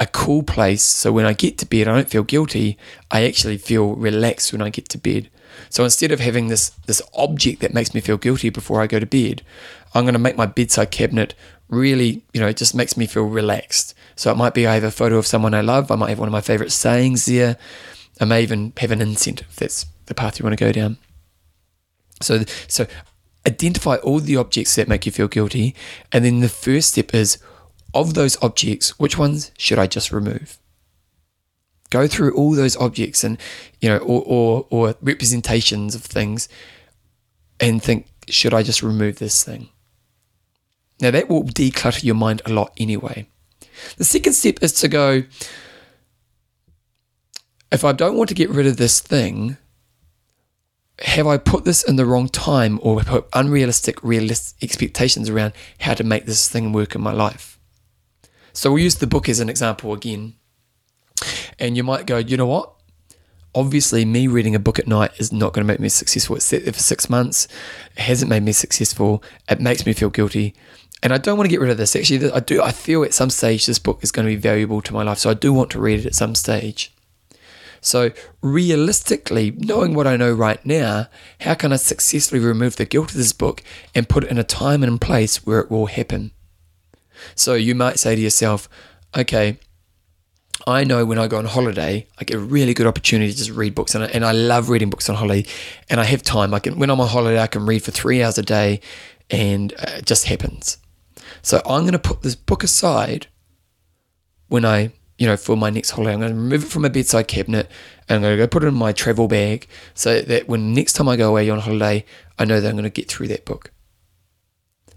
[0.00, 2.76] a cool place so when I get to bed, I don't feel guilty.
[3.08, 5.30] I actually feel relaxed when I get to bed.
[5.70, 8.98] So instead of having this this object that makes me feel guilty before I go
[8.98, 9.42] to bed,
[9.94, 11.36] I'm going to make my bedside cabinet
[11.68, 13.94] really, you know, it just makes me feel relaxed.
[14.16, 15.92] So it might be I have a photo of someone I love.
[15.92, 17.56] I might have one of my favorite sayings there.
[18.20, 19.54] I may even have an incentive.
[19.54, 20.98] that's the path you want to go down.
[22.20, 22.86] So, so
[23.46, 25.74] identify all the objects that make you feel guilty,
[26.12, 27.38] and then the first step is
[27.94, 30.58] of those objects, which ones should I just remove?
[31.90, 33.38] Go through all those objects and
[33.80, 36.48] you know, or or, or representations of things,
[37.60, 39.68] and think, should I just remove this thing?
[41.00, 43.28] Now, that will declutter your mind a lot anyway.
[43.98, 45.24] The second step is to go,
[47.70, 49.58] if I don't want to get rid of this thing,
[51.00, 55.94] have I put this in the wrong time or put unrealistic realistic expectations around how
[55.94, 57.58] to make this thing work in my life?
[58.52, 60.34] So we'll use the book as an example again.
[61.58, 62.72] And you might go, you know what?
[63.54, 66.36] Obviously, me reading a book at night is not going to make me successful.
[66.36, 67.48] It's set there for six months.
[67.96, 69.22] It hasn't made me successful.
[69.48, 70.54] It makes me feel guilty
[71.02, 71.94] and I don't want to get rid of this.
[71.94, 72.62] Actually, I do.
[72.62, 75.18] I feel at some stage this book is going to be valuable to my life,
[75.18, 76.92] so I do want to read it at some stage.
[77.86, 78.10] So,
[78.42, 81.06] realistically, knowing what I know right now,
[81.42, 83.62] how can I successfully remove the guilt of this book
[83.94, 86.32] and put it in a time and place where it will happen?
[87.36, 88.68] So, you might say to yourself,
[89.16, 89.60] okay,
[90.66, 93.50] I know when I go on holiday, I get a really good opportunity to just
[93.50, 95.48] read books, and I, and I love reading books on holiday.
[95.88, 96.54] And I have time.
[96.54, 98.80] I can when I'm on holiday, I can read for three hours a day,
[99.30, 100.78] and uh, it just happens.
[101.42, 103.28] So I'm going to put this book aside
[104.48, 106.12] when I, you know, for my next holiday.
[106.12, 107.70] I'm going to remove it from my bedside cabinet
[108.08, 110.94] and I'm going to go put it in my travel bag so that when next
[110.94, 112.04] time I go away on holiday,
[112.38, 113.72] I know that I'm going to get through that book.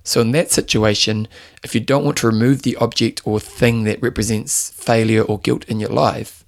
[0.03, 1.27] So, in that situation,
[1.63, 5.65] if you don't want to remove the object or thing that represents failure or guilt
[5.65, 6.43] in your life,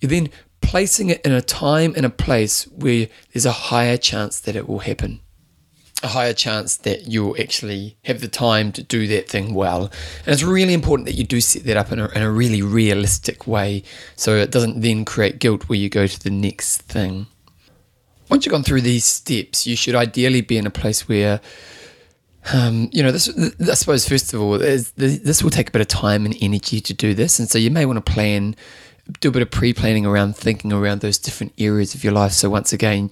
[0.00, 0.28] you're then
[0.60, 4.68] placing it in a time and a place where there's a higher chance that it
[4.68, 5.20] will happen.
[6.02, 9.90] A higher chance that you'll actually have the time to do that thing well.
[10.24, 12.62] And it's really important that you do set that up in a, in a really
[12.62, 13.82] realistic way
[14.14, 17.26] so it doesn't then create guilt where you go to the next thing.
[18.28, 21.40] Once you've gone through these steps, you should ideally be in a place where
[22.52, 23.28] um, you know, this,
[23.60, 26.94] I suppose, first of all, this will take a bit of time and energy to
[26.94, 27.38] do this.
[27.38, 28.54] And so you may want to plan,
[29.20, 32.32] do a bit of pre planning around thinking around those different areas of your life.
[32.32, 33.10] So once again,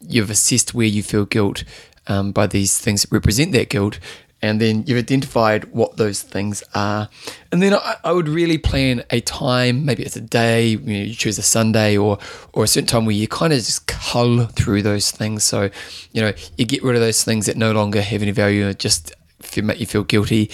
[0.00, 1.64] you've assessed where you feel guilt
[2.06, 3.98] um, by these things that represent that guilt
[4.42, 7.08] and then you've identified what those things are.
[7.50, 11.04] And then I, I, would really plan a time, maybe it's a day, you, know,
[11.04, 12.18] you choose a Sunday or
[12.52, 15.42] or a certain time where you kind of just cull through those things.
[15.42, 15.70] So,
[16.12, 19.12] you know, you get rid of those things that no longer have any value, just
[19.56, 20.50] make you feel guilty.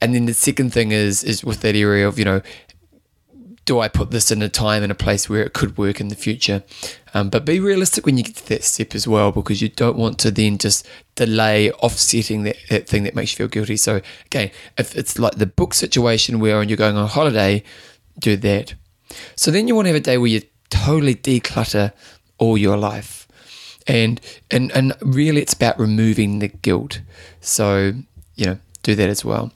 [0.00, 2.40] And then the second thing is is with that area of, you know,
[3.66, 6.08] do I put this in a time and a place where it could work in
[6.08, 6.62] the future?
[7.14, 9.96] Um, but be realistic when you get to that step as well, because you don't
[9.96, 13.76] want to then just delay offsetting that, that thing that makes you feel guilty.
[13.76, 17.62] So, again, if it's like the book situation where you're going on holiday,
[18.18, 18.74] do that.
[19.36, 21.92] So, then you want to have a day where you totally declutter
[22.38, 23.26] all your life.
[23.86, 27.00] And, and, and really, it's about removing the guilt.
[27.40, 27.94] So,
[28.34, 29.52] you know, do that as well.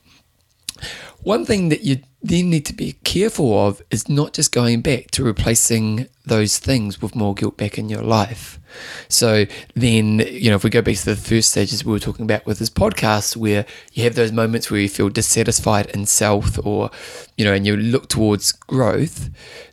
[1.22, 5.10] One thing that you then need to be careful of is not just going back
[5.10, 8.60] to replacing those things with more guilt back in your life.
[9.08, 12.24] So then, you know, if we go back to the first stages we were talking
[12.24, 16.64] about with this podcast, where you have those moments where you feel dissatisfied in self
[16.64, 16.90] or,
[17.36, 19.28] you know, and you look towards growth,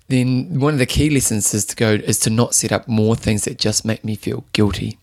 [0.08, 3.16] then one of the key lessons is to go is to not set up more
[3.16, 4.98] things that just make me feel guilty.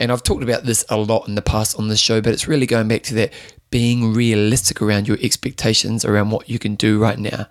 [0.00, 2.48] And I've talked about this a lot in the past on this show, but it's
[2.48, 3.32] really going back to that
[3.70, 7.46] being realistic around your expectations around what you can do right now.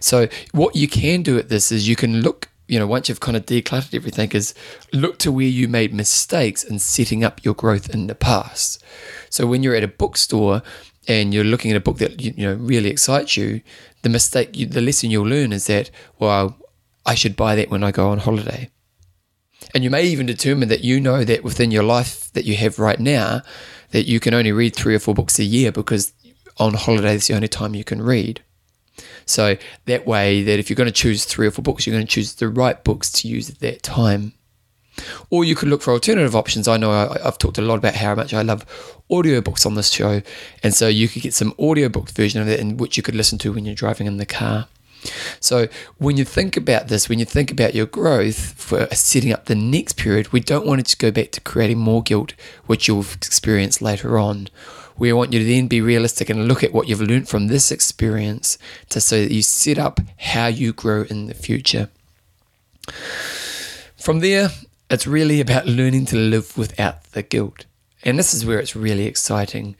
[0.00, 3.20] So, what you can do at this is you can look, you know, once you've
[3.20, 4.54] kind of decluttered everything, is
[4.92, 8.82] look to where you made mistakes in setting up your growth in the past.
[9.28, 10.62] So, when you're at a bookstore
[11.08, 13.60] and you're looking at a book that you know really excites you,
[14.02, 16.56] the mistake, the lesson you'll learn is that, well,
[17.06, 18.70] I should buy that when I go on holiday.
[19.74, 22.78] And you may even determine that you know that within your life that you have
[22.78, 23.42] right now,
[23.90, 26.12] that you can only read three or four books a year because
[26.58, 28.42] on holiday is the only time you can read.
[29.26, 32.06] So that way, that if you're going to choose three or four books, you're going
[32.06, 34.34] to choose the right books to use at that time.
[35.30, 36.68] Or you could look for alternative options.
[36.68, 38.66] I know I, have talked a lot about how much I love
[39.10, 40.20] audiobooks on this show.
[40.62, 43.38] And so you could get some audiobook version of it in which you could listen
[43.38, 44.68] to when you're driving in the car.
[45.40, 49.46] So when you think about this, when you think about your growth for setting up
[49.46, 52.34] the next period, we don't want it to go back to creating more guilt,
[52.66, 54.48] which you'll experience later on.
[54.98, 57.72] We want you to then be realistic and look at what you've learned from this
[57.72, 58.58] experience
[58.90, 61.88] to so that you set up how you grow in the future.
[63.96, 64.50] From there,
[64.90, 67.64] it's really about learning to live without the guilt.
[68.02, 69.76] And this is where it's really exciting.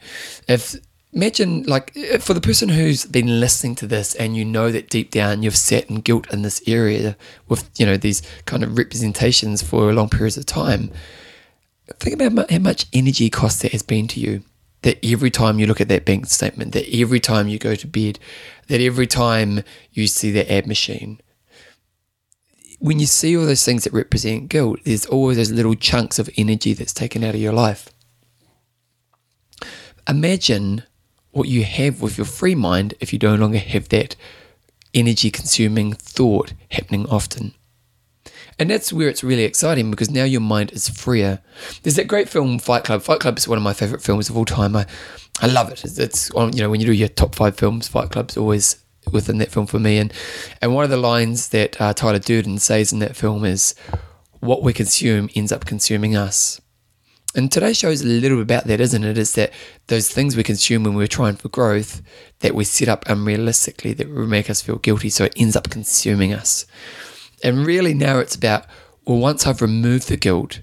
[0.47, 0.75] If
[1.13, 4.89] imagine like uh, for the person who's been listening to this and you know that
[4.89, 8.77] deep down you've sat in guilt in this area with you know these kind of
[8.77, 10.91] representations for long periods of time
[11.99, 14.43] think about how much energy cost that has been to you.
[14.83, 17.87] That every time you look at that bank statement that every time you go to
[17.87, 18.17] bed
[18.67, 21.21] that every time you see the ab machine.
[22.79, 26.31] When you see all those things that represent guilt there's always those little chunks of
[26.35, 27.89] energy that's taken out of your life.
[30.09, 30.81] Imagine
[31.31, 34.15] what you have with your free mind if you no longer have that
[34.93, 37.53] energy consuming thought happening often.
[38.59, 41.39] And that's where it's really exciting because now your mind is freer.
[41.81, 43.01] There's that great film Fight Club.
[43.01, 44.75] Fight Club is one of my favorite films of all time.
[44.75, 44.85] I,
[45.41, 45.83] I love it.
[45.83, 49.39] It's, it's you know when you do your top five films, Fight Club's always within
[49.39, 49.97] that film for me.
[49.97, 50.13] And
[50.61, 53.73] and one of the lines that uh, Tyler Durden says in that film is,
[54.41, 56.60] "What we consume ends up consuming us."
[57.33, 59.17] And today's show is a little bit about that, isn't it?
[59.17, 59.53] Is that
[59.87, 62.01] those things we consume when we're trying for growth
[62.39, 65.69] that we set up unrealistically that will make us feel guilty, so it ends up
[65.69, 66.65] consuming us.
[67.41, 68.65] And really now it's about,
[69.05, 70.59] well, once I've removed the guilt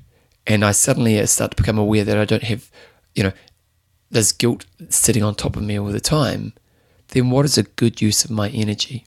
[0.46, 2.70] and I suddenly start to become aware that I don't have,
[3.14, 3.32] you know,
[4.10, 6.52] this guilt sitting on top of me all the time,
[7.08, 9.06] then what is a good use of my energy?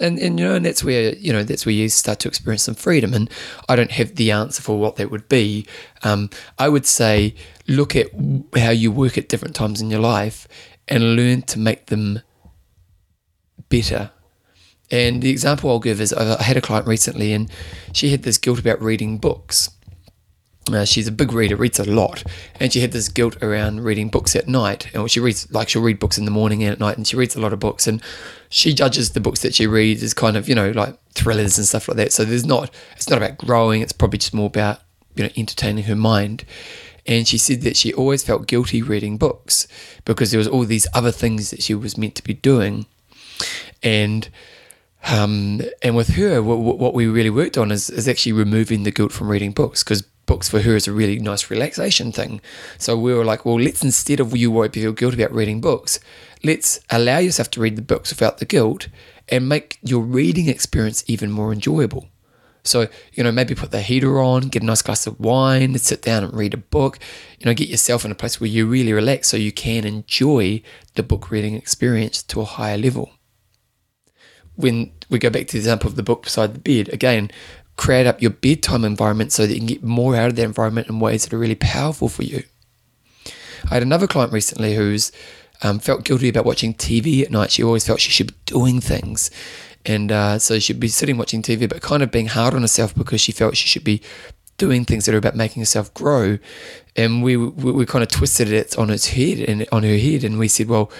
[0.00, 2.62] And, and you know, and that's where you know that's where you start to experience
[2.62, 3.14] some freedom.
[3.14, 3.30] And
[3.68, 5.66] I don't have the answer for what that would be.
[6.02, 7.34] Um, I would say
[7.66, 8.08] look at
[8.56, 10.46] how you work at different times in your life
[10.86, 12.20] and learn to make them
[13.68, 14.10] better.
[14.90, 17.50] And the example I'll give is I had a client recently, and
[17.92, 19.70] she had this guilt about reading books.
[20.74, 22.22] Uh, she's a big reader, reads a lot,
[22.60, 24.94] and she had this guilt around reading books at night.
[24.94, 27.16] And she reads, like, she'll read books in the morning and at night, and she
[27.16, 27.86] reads a lot of books.
[27.86, 28.02] And
[28.48, 31.66] she judges the books that she reads as kind of, you know, like thrillers and
[31.66, 32.12] stuff like that.
[32.12, 33.82] So there's not, it's not about growing.
[33.82, 34.80] It's probably just more about,
[35.14, 36.44] you know, entertaining her mind.
[37.06, 39.66] And she said that she always felt guilty reading books
[40.04, 42.86] because there was all these other things that she was meant to be doing.
[43.82, 44.28] And
[45.04, 48.90] um, and with her, what, what we really worked on is, is actually removing the
[48.90, 52.40] guilt from reading books because books for her is a really nice relaxation thing.
[52.76, 55.98] So we were like, well, let's instead of you worry feel guilty about reading books,
[56.44, 58.86] let's allow yourself to read the books without the guilt
[59.28, 62.06] and make your reading experience even more enjoyable.
[62.62, 66.02] So, you know, maybe put the heater on, get a nice glass of wine, sit
[66.02, 66.98] down and read a book,
[67.38, 70.62] you know, get yourself in a place where you really relax so you can enjoy
[70.94, 73.10] the book reading experience to a higher level.
[74.56, 77.30] When we go back to the example of the book beside the bed, again,
[77.78, 80.88] create up your bedtime environment so that you can get more out of that environment
[80.88, 82.42] in ways that are really powerful for you.
[83.70, 85.12] I had another client recently who's
[85.62, 87.52] um, felt guilty about watching TV at night.
[87.52, 89.30] She always felt she should be doing things.
[89.86, 92.94] And uh, so she'd be sitting watching TV, but kind of being hard on herself
[92.94, 94.02] because she felt she should be
[94.56, 96.38] doing things that are about making herself grow.
[96.96, 100.24] And we, we, we kind of twisted it on its head and on her head.
[100.24, 100.90] And we said, well,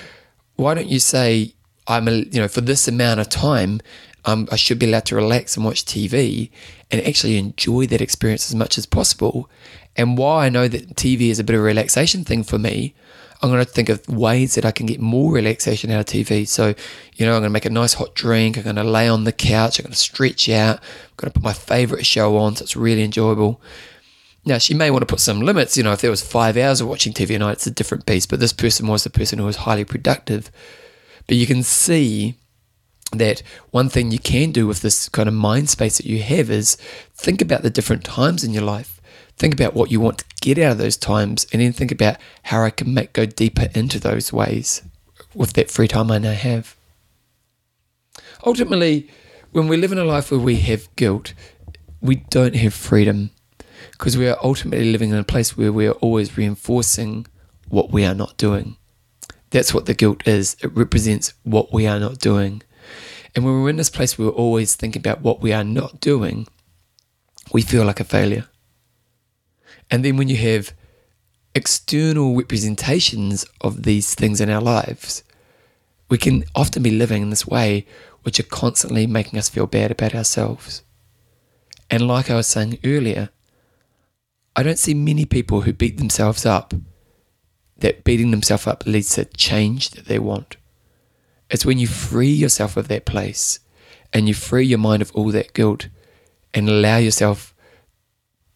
[0.54, 1.54] why don't you say,
[1.88, 3.80] I'm a, you know, for this amount of time,
[4.28, 6.50] um, I should be allowed to relax and watch TV
[6.90, 9.48] and actually enjoy that experience as much as possible.
[9.96, 12.94] And while I know that TV is a bit of a relaxation thing for me,
[13.40, 16.46] I'm going to think of ways that I can get more relaxation out of TV.
[16.46, 16.74] So,
[17.14, 18.58] you know, I'm going to make a nice hot drink.
[18.58, 19.78] I'm going to lay on the couch.
[19.78, 20.76] I'm going to stretch out.
[20.78, 23.62] I'm going to put my favorite show on so it's really enjoyable.
[24.44, 25.76] Now, she may want to put some limits.
[25.76, 28.04] You know, if there was five hours of watching TV a night, it's a different
[28.04, 28.28] beast.
[28.28, 30.50] But this person was the person who was highly productive.
[31.26, 32.36] But you can see
[33.12, 36.50] that one thing you can do with this kind of mind space that you have
[36.50, 36.76] is
[37.14, 39.00] think about the different times in your life.
[39.36, 42.16] Think about what you want to get out of those times, and then think about
[42.44, 44.82] how I can make go deeper into those ways
[45.34, 46.76] with that free time I now have.
[48.44, 49.08] Ultimately,
[49.52, 51.34] when we live in a life where we have guilt,
[52.00, 53.30] we don't have freedom
[53.92, 57.26] because we are ultimately living in a place where we are always reinforcing
[57.68, 58.76] what we are not doing.
[59.50, 60.56] That's what the guilt is.
[60.62, 62.62] It represents what we are not doing.
[63.38, 66.48] And when we're in this place we're always thinking about what we are not doing,
[67.52, 68.48] we feel like a failure.
[69.88, 70.72] And then when you have
[71.54, 75.22] external representations of these things in our lives,
[76.08, 77.86] we can often be living in this way
[78.24, 80.82] which are constantly making us feel bad about ourselves.
[81.88, 83.28] And like I was saying earlier,
[84.56, 86.74] I don't see many people who beat themselves up
[87.76, 90.56] that beating themselves up leads to change that they want.
[91.50, 93.60] It's when you free yourself of that place
[94.12, 95.88] and you free your mind of all that guilt
[96.54, 97.54] and allow yourself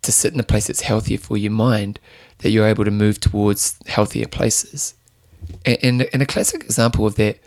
[0.03, 2.01] to sit in a place that's healthier for your mind
[2.38, 4.95] that you're able to move towards healthier places.
[5.64, 7.38] And, and, a classic example of that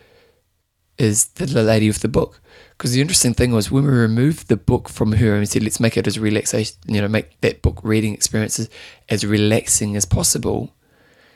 [0.97, 2.41] is the lady with the book.
[2.71, 5.79] Because the interesting thing was when we removed the book from her and said, let's
[5.79, 8.69] make it as relaxation, you know, make that book reading experiences
[9.09, 10.73] as relaxing as possible,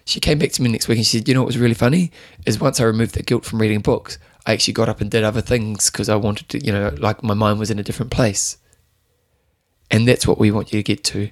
[0.09, 1.73] she came back to me next week and she said, You know what was really
[1.75, 2.11] funny?
[2.45, 5.23] Is once I removed the guilt from reading books, I actually got up and did
[5.23, 8.11] other things because I wanted to, you know, like my mind was in a different
[8.11, 8.57] place.
[9.91, 11.29] And that's what we want you to get to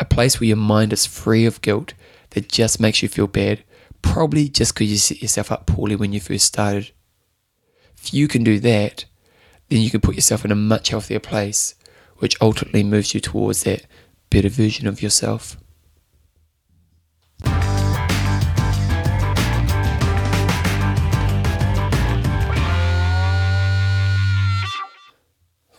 [0.00, 1.94] a place where your mind is free of guilt
[2.30, 3.64] that just makes you feel bad,
[4.02, 6.92] probably just because you set yourself up poorly when you first started.
[7.96, 9.06] If you can do that,
[9.68, 11.74] then you can put yourself in a much healthier place,
[12.18, 13.86] which ultimately moves you towards that
[14.30, 15.56] better version of yourself.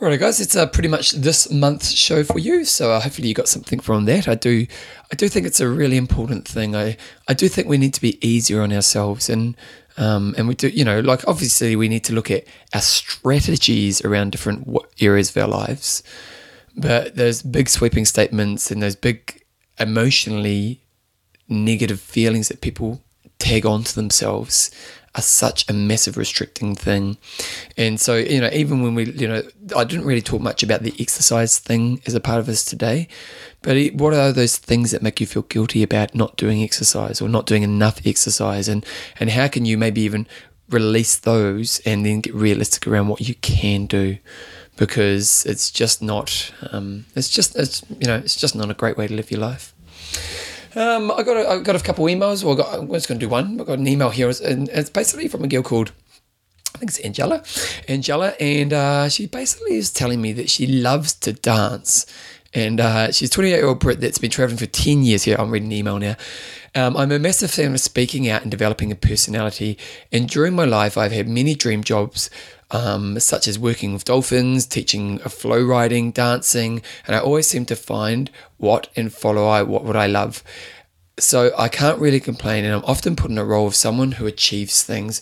[0.02, 2.64] Right, guys, it's uh, pretty much this month's show for you.
[2.64, 4.30] So uh, hopefully you got something from that.
[4.30, 4.66] I do,
[5.12, 6.74] I do think it's a really important thing.
[6.74, 6.96] I,
[7.28, 9.58] I do think we need to be easier on ourselves, and
[9.98, 14.00] um, and we do, you know, like obviously we need to look at our strategies
[14.06, 16.02] around different areas of our lives,
[16.78, 19.44] but those big sweeping statements and those big
[19.82, 20.82] emotionally
[21.50, 23.04] negative feelings that people
[23.38, 24.72] tag onto themselves
[25.20, 27.18] are such a massive restricting thing.
[27.78, 29.44] And so, you know, even when we, you know,
[29.76, 33.08] I didn't really talk much about the exercise thing as a part of this today,
[33.62, 37.30] but what are those things that make you feel guilty about not doing exercise or
[37.30, 38.68] not doing enough exercise?
[38.68, 38.86] And,
[39.20, 40.28] and how can you maybe even
[40.70, 44.18] release those and then get realistic around what you can do
[44.78, 48.98] because it's just not um, it's just it's you know it's just not a great
[48.98, 49.74] way to live your life
[50.76, 53.20] um, I got a, I got a couple emails well I got, I'm just going
[53.20, 55.92] to do one I got an email here and it's basically from a girl called
[56.76, 57.44] I think it's Angela
[57.88, 62.06] Angela and uh, she basically is telling me that she loves to dance
[62.54, 65.36] and uh, she's 28 year old Brit that's been traveling for 10 years here.
[65.38, 66.16] I'm reading an email now.
[66.76, 69.78] Um, I'm a massive fan of speaking out and developing a personality.
[70.12, 72.30] And during my life, I've had many dream jobs,
[72.72, 77.76] um, such as working with dolphins, teaching flow riding, dancing, and I always seem to
[77.76, 80.44] find what and follow I what, would I love.
[81.18, 84.28] So I can't really complain, and I'm often put in a role of someone who
[84.28, 85.22] achieves things.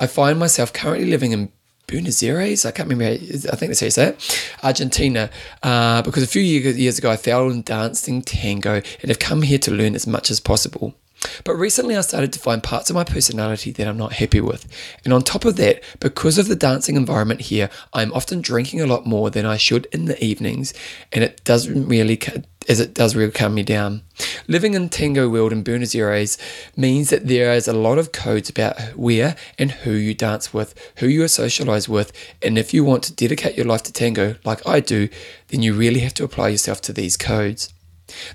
[0.00, 1.50] I find myself currently living in
[1.88, 2.64] Buenos Aires.
[2.64, 3.14] I can't remember.
[3.14, 4.48] I think that's how you say it.
[4.62, 5.30] Argentina.
[5.62, 9.58] Uh, because a few years ago I fell in dancing tango and have come here
[9.58, 10.94] to learn as much as possible.
[11.44, 14.66] But recently I started to find parts of my personality that I'm not happy with.
[15.04, 18.86] And on top of that, because of the dancing environment here, I'm often drinking a
[18.86, 20.74] lot more than I should in the evenings,
[21.12, 22.20] and it doesn't really
[22.68, 24.02] as it does really calm me down.
[24.46, 26.36] Living in Tango World in Buenos Aires
[26.76, 30.74] means that there is a lot of codes about where and who you dance with,
[30.96, 32.12] who you socialize with,
[32.42, 35.08] and if you want to dedicate your life to tango like I do,
[35.48, 37.72] then you really have to apply yourself to these codes.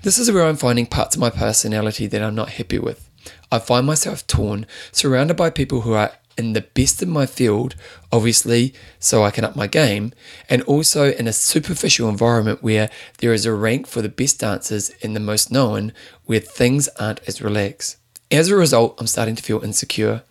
[0.02, 3.10] This is where I'm finding parts of my personality that I'm not happy with.
[3.50, 7.76] I find myself torn, surrounded by people who are in the best of my field,
[8.10, 10.12] obviously, so I can up my game,
[10.48, 14.90] and also in a superficial environment where there is a rank for the best dancers
[15.02, 15.92] and the most known,
[16.24, 17.98] where things aren't as relaxed.
[18.30, 20.22] As a result, I'm starting to feel insecure.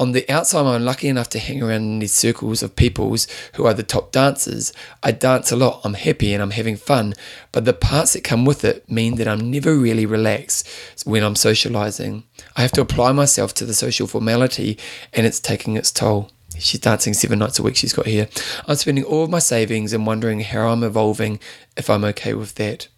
[0.00, 3.66] On the outside, I'm lucky enough to hang around in these circles of peoples who
[3.66, 4.72] are the top dancers.
[5.02, 7.14] I dance a lot, I'm happy and I'm having fun,
[7.52, 10.66] but the parts that come with it mean that I'm never really relaxed
[11.04, 12.24] when I'm socializing.
[12.56, 14.78] I have to apply myself to the social formality,
[15.12, 16.30] and it's taking its toll.
[16.58, 18.28] She's dancing seven nights a week, she's got here.
[18.66, 21.38] I'm spending all of my savings and wondering how I'm evolving
[21.76, 22.88] if I'm okay with that.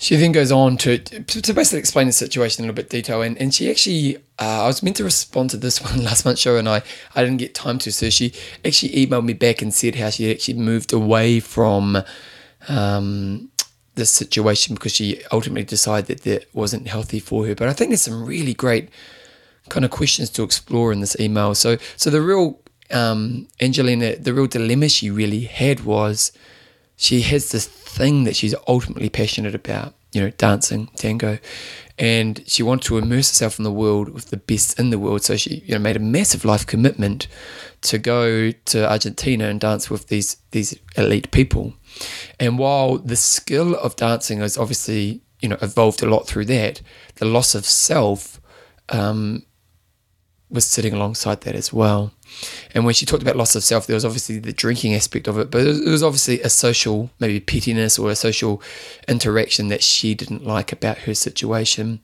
[0.00, 3.20] She then goes on to, to basically explain the situation in a little bit detail,
[3.20, 6.40] and, and she actually, uh, I was meant to respond to this one last month's
[6.40, 6.80] show, and I,
[7.14, 8.32] I didn't get time to, so she
[8.64, 12.02] actually emailed me back and said how she actually moved away from
[12.68, 13.50] um,
[13.94, 17.54] this situation because she ultimately decided that that wasn't healthy for her.
[17.54, 18.88] But I think there's some really great
[19.68, 21.54] kind of questions to explore in this email.
[21.54, 22.58] So, so the real
[22.90, 26.32] um, Angelina, the real dilemma she really had was
[27.00, 31.38] she has this thing that she's ultimately passionate about, you know, dancing, tango,
[31.98, 35.22] and she wanted to immerse herself in the world with the best in the world.
[35.22, 37.26] So she, you know, made a massive life commitment
[37.80, 41.72] to go to Argentina and dance with these these elite people.
[42.38, 46.82] And while the skill of dancing has obviously, you know, evolved a lot through that,
[47.14, 48.42] the loss of self
[48.90, 49.46] um,
[50.50, 52.12] was sitting alongside that as well.
[52.74, 55.38] And when she talked about loss of self, there was obviously the drinking aspect of
[55.38, 58.62] it, but it was obviously a social, maybe pettiness or a social
[59.08, 62.00] interaction that she didn't like about her situation.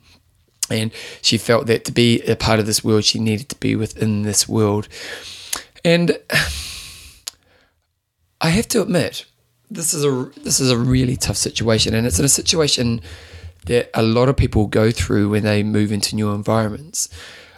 [0.69, 3.77] And she felt that to be a part of this world, she needed to be
[3.77, 4.89] within this world.
[5.85, 6.19] And
[8.41, 9.25] I have to admit,
[9.71, 13.01] this is a this is a really tough situation, and it's in a situation
[13.67, 17.09] that a lot of people go through when they move into new environments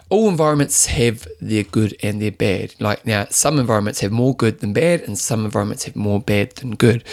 [0.09, 2.73] all environments have their good and their bad.
[2.79, 6.55] Like now, some environments have more good than bad, and some environments have more bad
[6.55, 7.03] than good.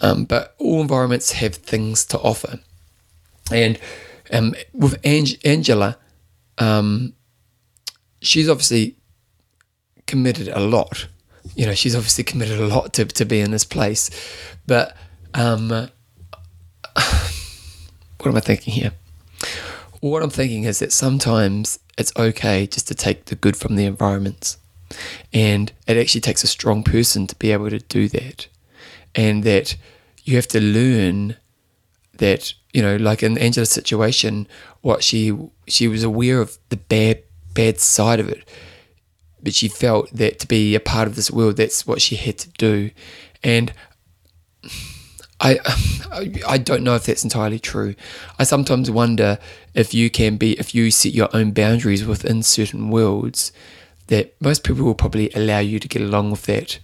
[0.00, 2.58] Um, but all environments have things to offer.
[3.52, 3.78] And
[4.32, 5.96] um, with Ang- Angela,
[6.58, 7.14] um,
[8.20, 8.96] she's obviously
[10.06, 11.06] committed a lot.
[11.54, 14.10] You know, she's obviously committed a lot to, to be in this place.
[14.66, 14.96] But
[15.34, 15.90] um, what
[18.24, 18.92] am I thinking here?
[20.00, 23.84] What I'm thinking is that sometimes it's okay just to take the good from the
[23.84, 24.58] environments.
[25.32, 28.48] And it actually takes a strong person to be able to do that.
[29.14, 29.76] And that
[30.24, 31.36] you have to learn
[32.18, 34.46] that, you know, like in Angela's situation,
[34.82, 35.36] what she
[35.66, 37.22] she was aware of the bad
[37.54, 38.48] bad side of it.
[39.42, 42.38] But she felt that to be a part of this world, that's what she had
[42.38, 42.90] to do.
[43.42, 43.72] And
[45.44, 45.58] I
[46.48, 47.94] I don't know if that's entirely true.
[48.38, 49.38] I sometimes wonder
[49.74, 53.52] if you can be if you set your own boundaries within certain worlds
[54.08, 56.78] that most people will probably allow you to get along with that.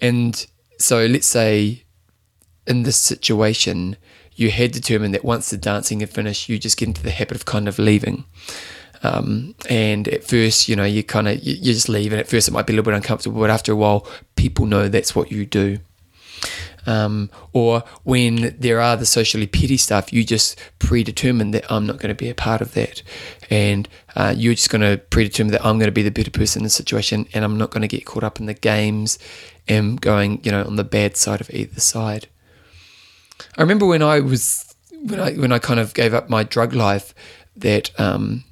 [0.00, 0.46] And
[0.78, 1.84] so let's say
[2.66, 3.96] in this situation
[4.34, 7.36] you had determined that once the dancing had finished you just get into the habit
[7.36, 8.24] of kind of leaving.
[9.04, 12.28] Um, and at first, you know, you kind of you, you just leave, and at
[12.28, 14.06] first it might be a little bit uncomfortable, but after a while,
[14.36, 15.78] people know that's what you do.
[16.86, 21.98] Um, or when there are the socially petty stuff, you just predetermine that I'm not
[21.98, 23.02] going to be a part of that.
[23.50, 26.60] And uh, you're just going to predetermine that I'm going to be the better person
[26.60, 29.18] in the situation and I'm not going to get caught up in the games
[29.68, 32.28] and going, you know, on the bad side of either side.
[33.56, 36.74] I remember when I was, when I, when I kind of gave up my drug
[36.74, 37.14] life,
[37.56, 38.44] that um,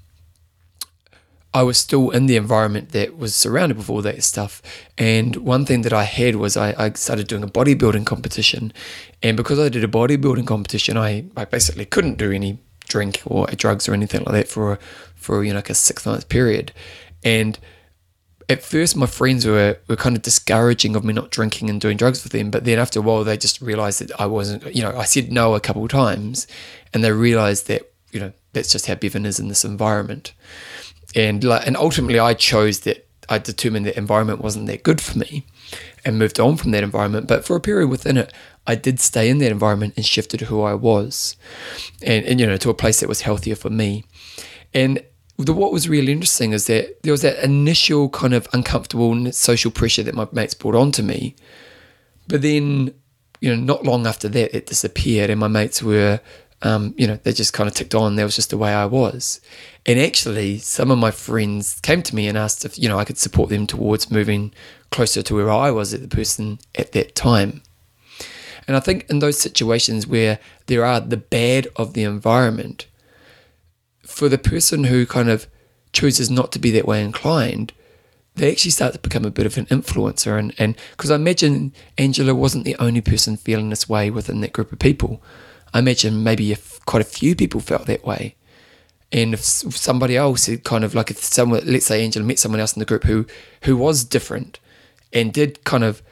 [1.52, 4.62] I was still in the environment that was surrounded with all that stuff.
[4.96, 8.72] And one thing that I had was I, I started doing a bodybuilding competition.
[9.22, 13.46] And because I did a bodybuilding competition, I, I basically couldn't do any drink or
[13.48, 14.78] drugs or anything like that for
[15.14, 16.72] for you know like a six month period.
[17.24, 17.58] And
[18.50, 21.96] at first my friends were, were kind of discouraging of me not drinking and doing
[21.96, 24.82] drugs with them but then after a while they just realized that i wasn't you
[24.82, 26.48] know i said no a couple of times
[26.92, 30.32] and they realized that you know that's just how bevan is in this environment
[31.14, 35.16] and like, and ultimately I chose that I determined that environment wasn't that good for
[35.16, 35.46] me
[36.04, 37.28] and moved on from that environment.
[37.28, 38.32] But for a period within it,
[38.66, 41.36] I did stay in that environment and shifted who I was,
[42.02, 44.04] and, and you know to a place that was healthier for me.
[44.74, 45.02] And
[45.38, 49.70] the, what was really interesting is that there was that initial kind of uncomfortable social
[49.70, 51.34] pressure that my mates brought onto me,
[52.28, 52.94] but then
[53.40, 56.20] you know not long after that it disappeared, and my mates were
[56.62, 58.16] um, you know, they just kind of ticked on.
[58.16, 59.40] That was just the way I was.
[59.86, 63.04] And actually, some of my friends came to me and asked if, you know, I
[63.04, 64.52] could support them towards moving
[64.90, 67.62] closer to where I was at the person at that time.
[68.66, 72.86] And I think in those situations where there are the bad of the environment,
[74.02, 75.46] for the person who kind of
[75.92, 77.72] chooses not to be that way inclined,
[78.36, 80.38] they actually start to become a bit of an influencer.
[80.38, 84.52] And and because I imagine Angela wasn't the only person feeling this way within that
[84.52, 85.22] group of people.
[85.72, 88.34] I imagine maybe if quite a few people felt that way.
[89.12, 92.60] And if somebody else had kind of like if someone, let's say Angela met someone
[92.60, 93.26] else in the group who
[93.62, 94.60] who was different
[95.12, 96.02] and did kind of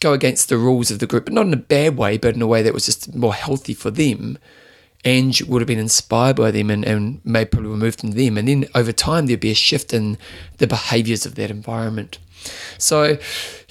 [0.00, 2.42] go against the rules of the group, but not in a bad way, but in
[2.42, 4.38] a way that was just more healthy for them.
[5.04, 8.38] Ange would have been inspired by them and, and may probably removed from them.
[8.38, 10.16] And then over time, there'd be a shift in
[10.58, 12.18] the behaviors of that environment.
[12.78, 13.18] So,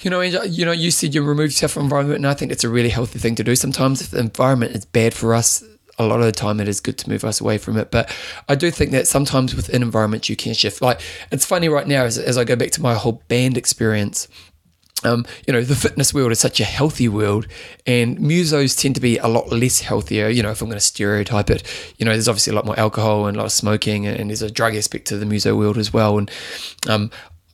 [0.00, 2.64] you know, you know, you said you remove yourself from environment, and I think it's
[2.64, 3.54] a really healthy thing to do.
[3.56, 5.62] Sometimes if the environment is bad for us,
[5.98, 7.90] a lot of the time it is good to move us away from it.
[7.90, 8.14] But
[8.48, 10.80] I do think that sometimes within environments you can shift.
[10.80, 14.28] Like it's funny right now as, as I go back to my whole band experience.
[15.04, 17.46] Um, you know, the fitness world is such a healthy world,
[17.86, 20.28] and musos tend to be a lot less healthier.
[20.28, 21.62] You know, if I'm going to stereotype it,
[21.98, 24.42] you know, there's obviously a lot more alcohol and a lot of smoking, and, there's
[24.42, 26.18] a drug aspect to the muso world as well.
[26.18, 26.30] And
[26.88, 27.10] um,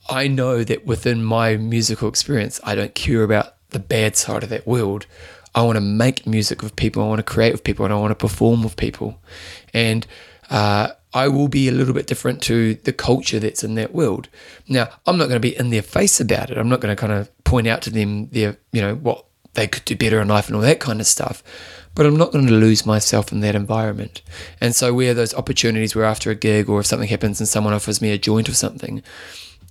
[0.08, 4.48] I know that within my musical experience, I don't care about the bad side of
[4.50, 5.06] that world.
[5.54, 7.02] I want to make music with people.
[7.02, 9.20] I want to create with people, and I want to perform with people.
[9.74, 10.06] And
[10.50, 14.28] uh, I will be a little bit different to the culture that's in that world.
[14.68, 16.58] Now, I'm not going to be in their face about it.
[16.58, 19.66] I'm not going to kind of point out to them their, you know, what they
[19.66, 21.42] could do better in life and all that kind of stuff.
[21.94, 24.22] But I'm not going to lose myself in that environment.
[24.60, 27.72] And so, where those opportunities where after a gig or if something happens and someone
[27.72, 29.02] offers me a joint or something,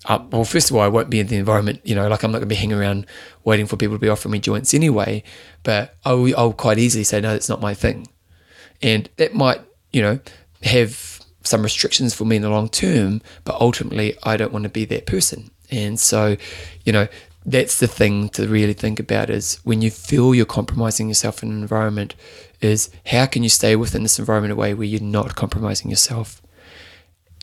[0.06, 2.32] uh, well, first of all, I won't be in the environment, you know, like I'm
[2.32, 3.06] not going to be hanging around
[3.44, 5.24] waiting for people to be offering me joints anyway.
[5.64, 8.08] But I'll, I'll quite easily say, no, that's not my thing.
[8.82, 9.62] And that might,
[9.92, 10.20] you know,
[10.64, 11.17] have
[11.48, 14.86] some restrictions for me in the long term, but ultimately, I don't want to be
[14.86, 15.52] that person.
[15.72, 16.38] And so,
[16.86, 17.08] you know,
[17.46, 21.50] that's the thing to really think about is when you feel you're compromising yourself in
[21.50, 22.14] an environment,
[22.60, 25.90] is how can you stay within this environment in a way where you're not compromising
[25.90, 26.42] yourself?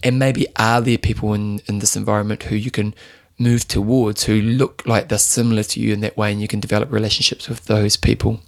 [0.03, 2.95] And maybe are there people in, in this environment who you can
[3.39, 6.61] move towards who look like they're similar to you in that way and you can
[6.61, 8.41] develop relationships with those people?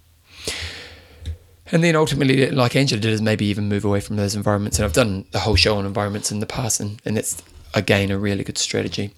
[1.73, 4.79] And then ultimately, like Angela did, is maybe even move away from those environments.
[4.79, 7.43] And I've done the whole show on environments in the past, and, and that's
[7.75, 9.13] again a really good strategy.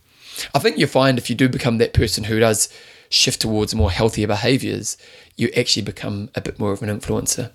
[0.54, 2.68] I think you find if you do become that person who does
[3.10, 4.96] shift towards more healthier behaviors,
[5.36, 7.52] you actually become a bit more of an influencer.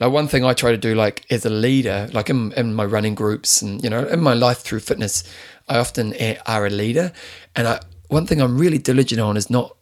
[0.00, 2.84] Like one thing I try to do, like as a leader, like in, in my
[2.84, 5.24] running groups and you know in my life through fitness,
[5.68, 6.14] I often
[6.46, 7.12] are a leader,
[7.56, 9.76] and I one thing I'm really diligent on is not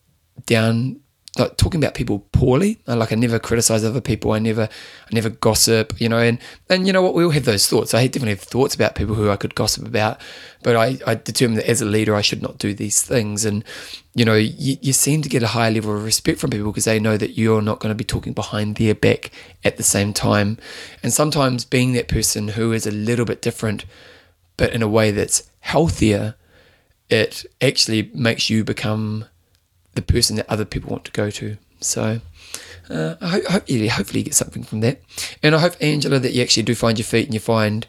[0.47, 1.01] down
[1.39, 2.79] like talking about people poorly.
[2.87, 4.33] Uh, like I never criticize other people.
[4.33, 6.01] I never, I never gossip.
[6.01, 7.15] You know, and and you know what?
[7.15, 7.95] We all have those thoughts.
[7.95, 10.21] I definitely have thoughts about people who I could gossip about,
[10.63, 13.45] but I I determined that as a leader I should not do these things.
[13.45, 13.65] And
[14.15, 16.87] you know, you, you seem to get a higher level of respect from people because
[16.87, 19.31] they know that you're not going to be talking behind their back
[19.63, 20.59] at the same time.
[21.03, 23.85] And sometimes being that person who is a little bit different,
[24.57, 26.35] but in a way that's healthier,
[27.11, 29.27] it actually makes you become
[29.97, 31.57] the person that other people want to go to.
[31.81, 32.21] So
[32.89, 35.01] uh, I, hope, hope hopefully you get something from that.
[35.43, 37.87] And I hope, Angela, that you actually do find your feet and you find,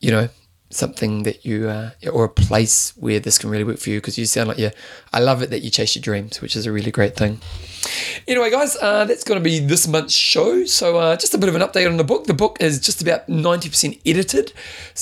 [0.00, 0.28] you know,
[0.70, 3.98] something that you uh, or a place where this can really work for you.
[3.98, 4.70] Because you sound like you
[5.12, 7.40] I love it that you chase your dreams which is a really great thing.
[8.26, 10.64] Anyway guys uh, that's going to be this month's show.
[10.66, 12.24] So uh, just a bit of an update on the book.
[12.24, 14.52] The book is just about 90% edited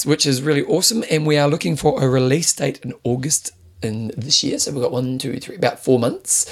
[0.04, 1.04] which is really awesome.
[1.10, 3.50] And we are looking for a release date in August
[3.82, 4.58] in this year.
[4.58, 6.46] So we've got one, two, three, about four months,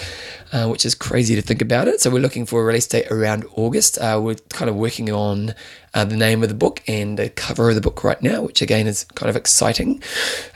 [0.52, 2.00] uh, which is crazy to think about it.
[2.00, 3.98] So we're looking for a release date around August.
[3.98, 5.54] Uh, we're kind of working on
[5.94, 8.60] uh, the name of the book and the cover of the book right now, which
[8.60, 10.02] again is kind of exciting.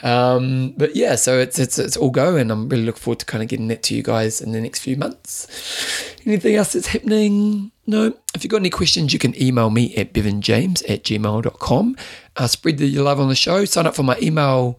[0.03, 3.27] Um, but yeah, so it's, it's it's all go, and I'm really looking forward to
[3.27, 6.17] kind of getting that to you guys in the next few months.
[6.27, 7.71] Anything else that's happening?
[7.87, 8.15] No.
[8.35, 11.97] If you've got any questions, you can email me at bevanjames at gmail.com.
[12.37, 13.65] Uh, spread the love on the show.
[13.65, 14.79] Sign up for my email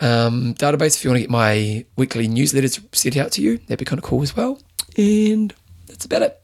[0.00, 3.58] um, database if you want to get my weekly newsletters sent out to you.
[3.58, 4.60] That'd be kind of cool as well.
[4.96, 5.54] And
[5.86, 6.40] that's about it.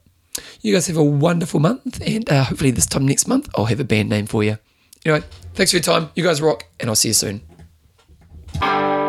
[0.61, 3.79] You guys have a wonderful month, and uh, hopefully this time next month I'll have
[3.79, 4.57] a band name for you.
[5.05, 6.09] Anyway, thanks for your time.
[6.15, 9.00] You guys rock, and I'll see you soon.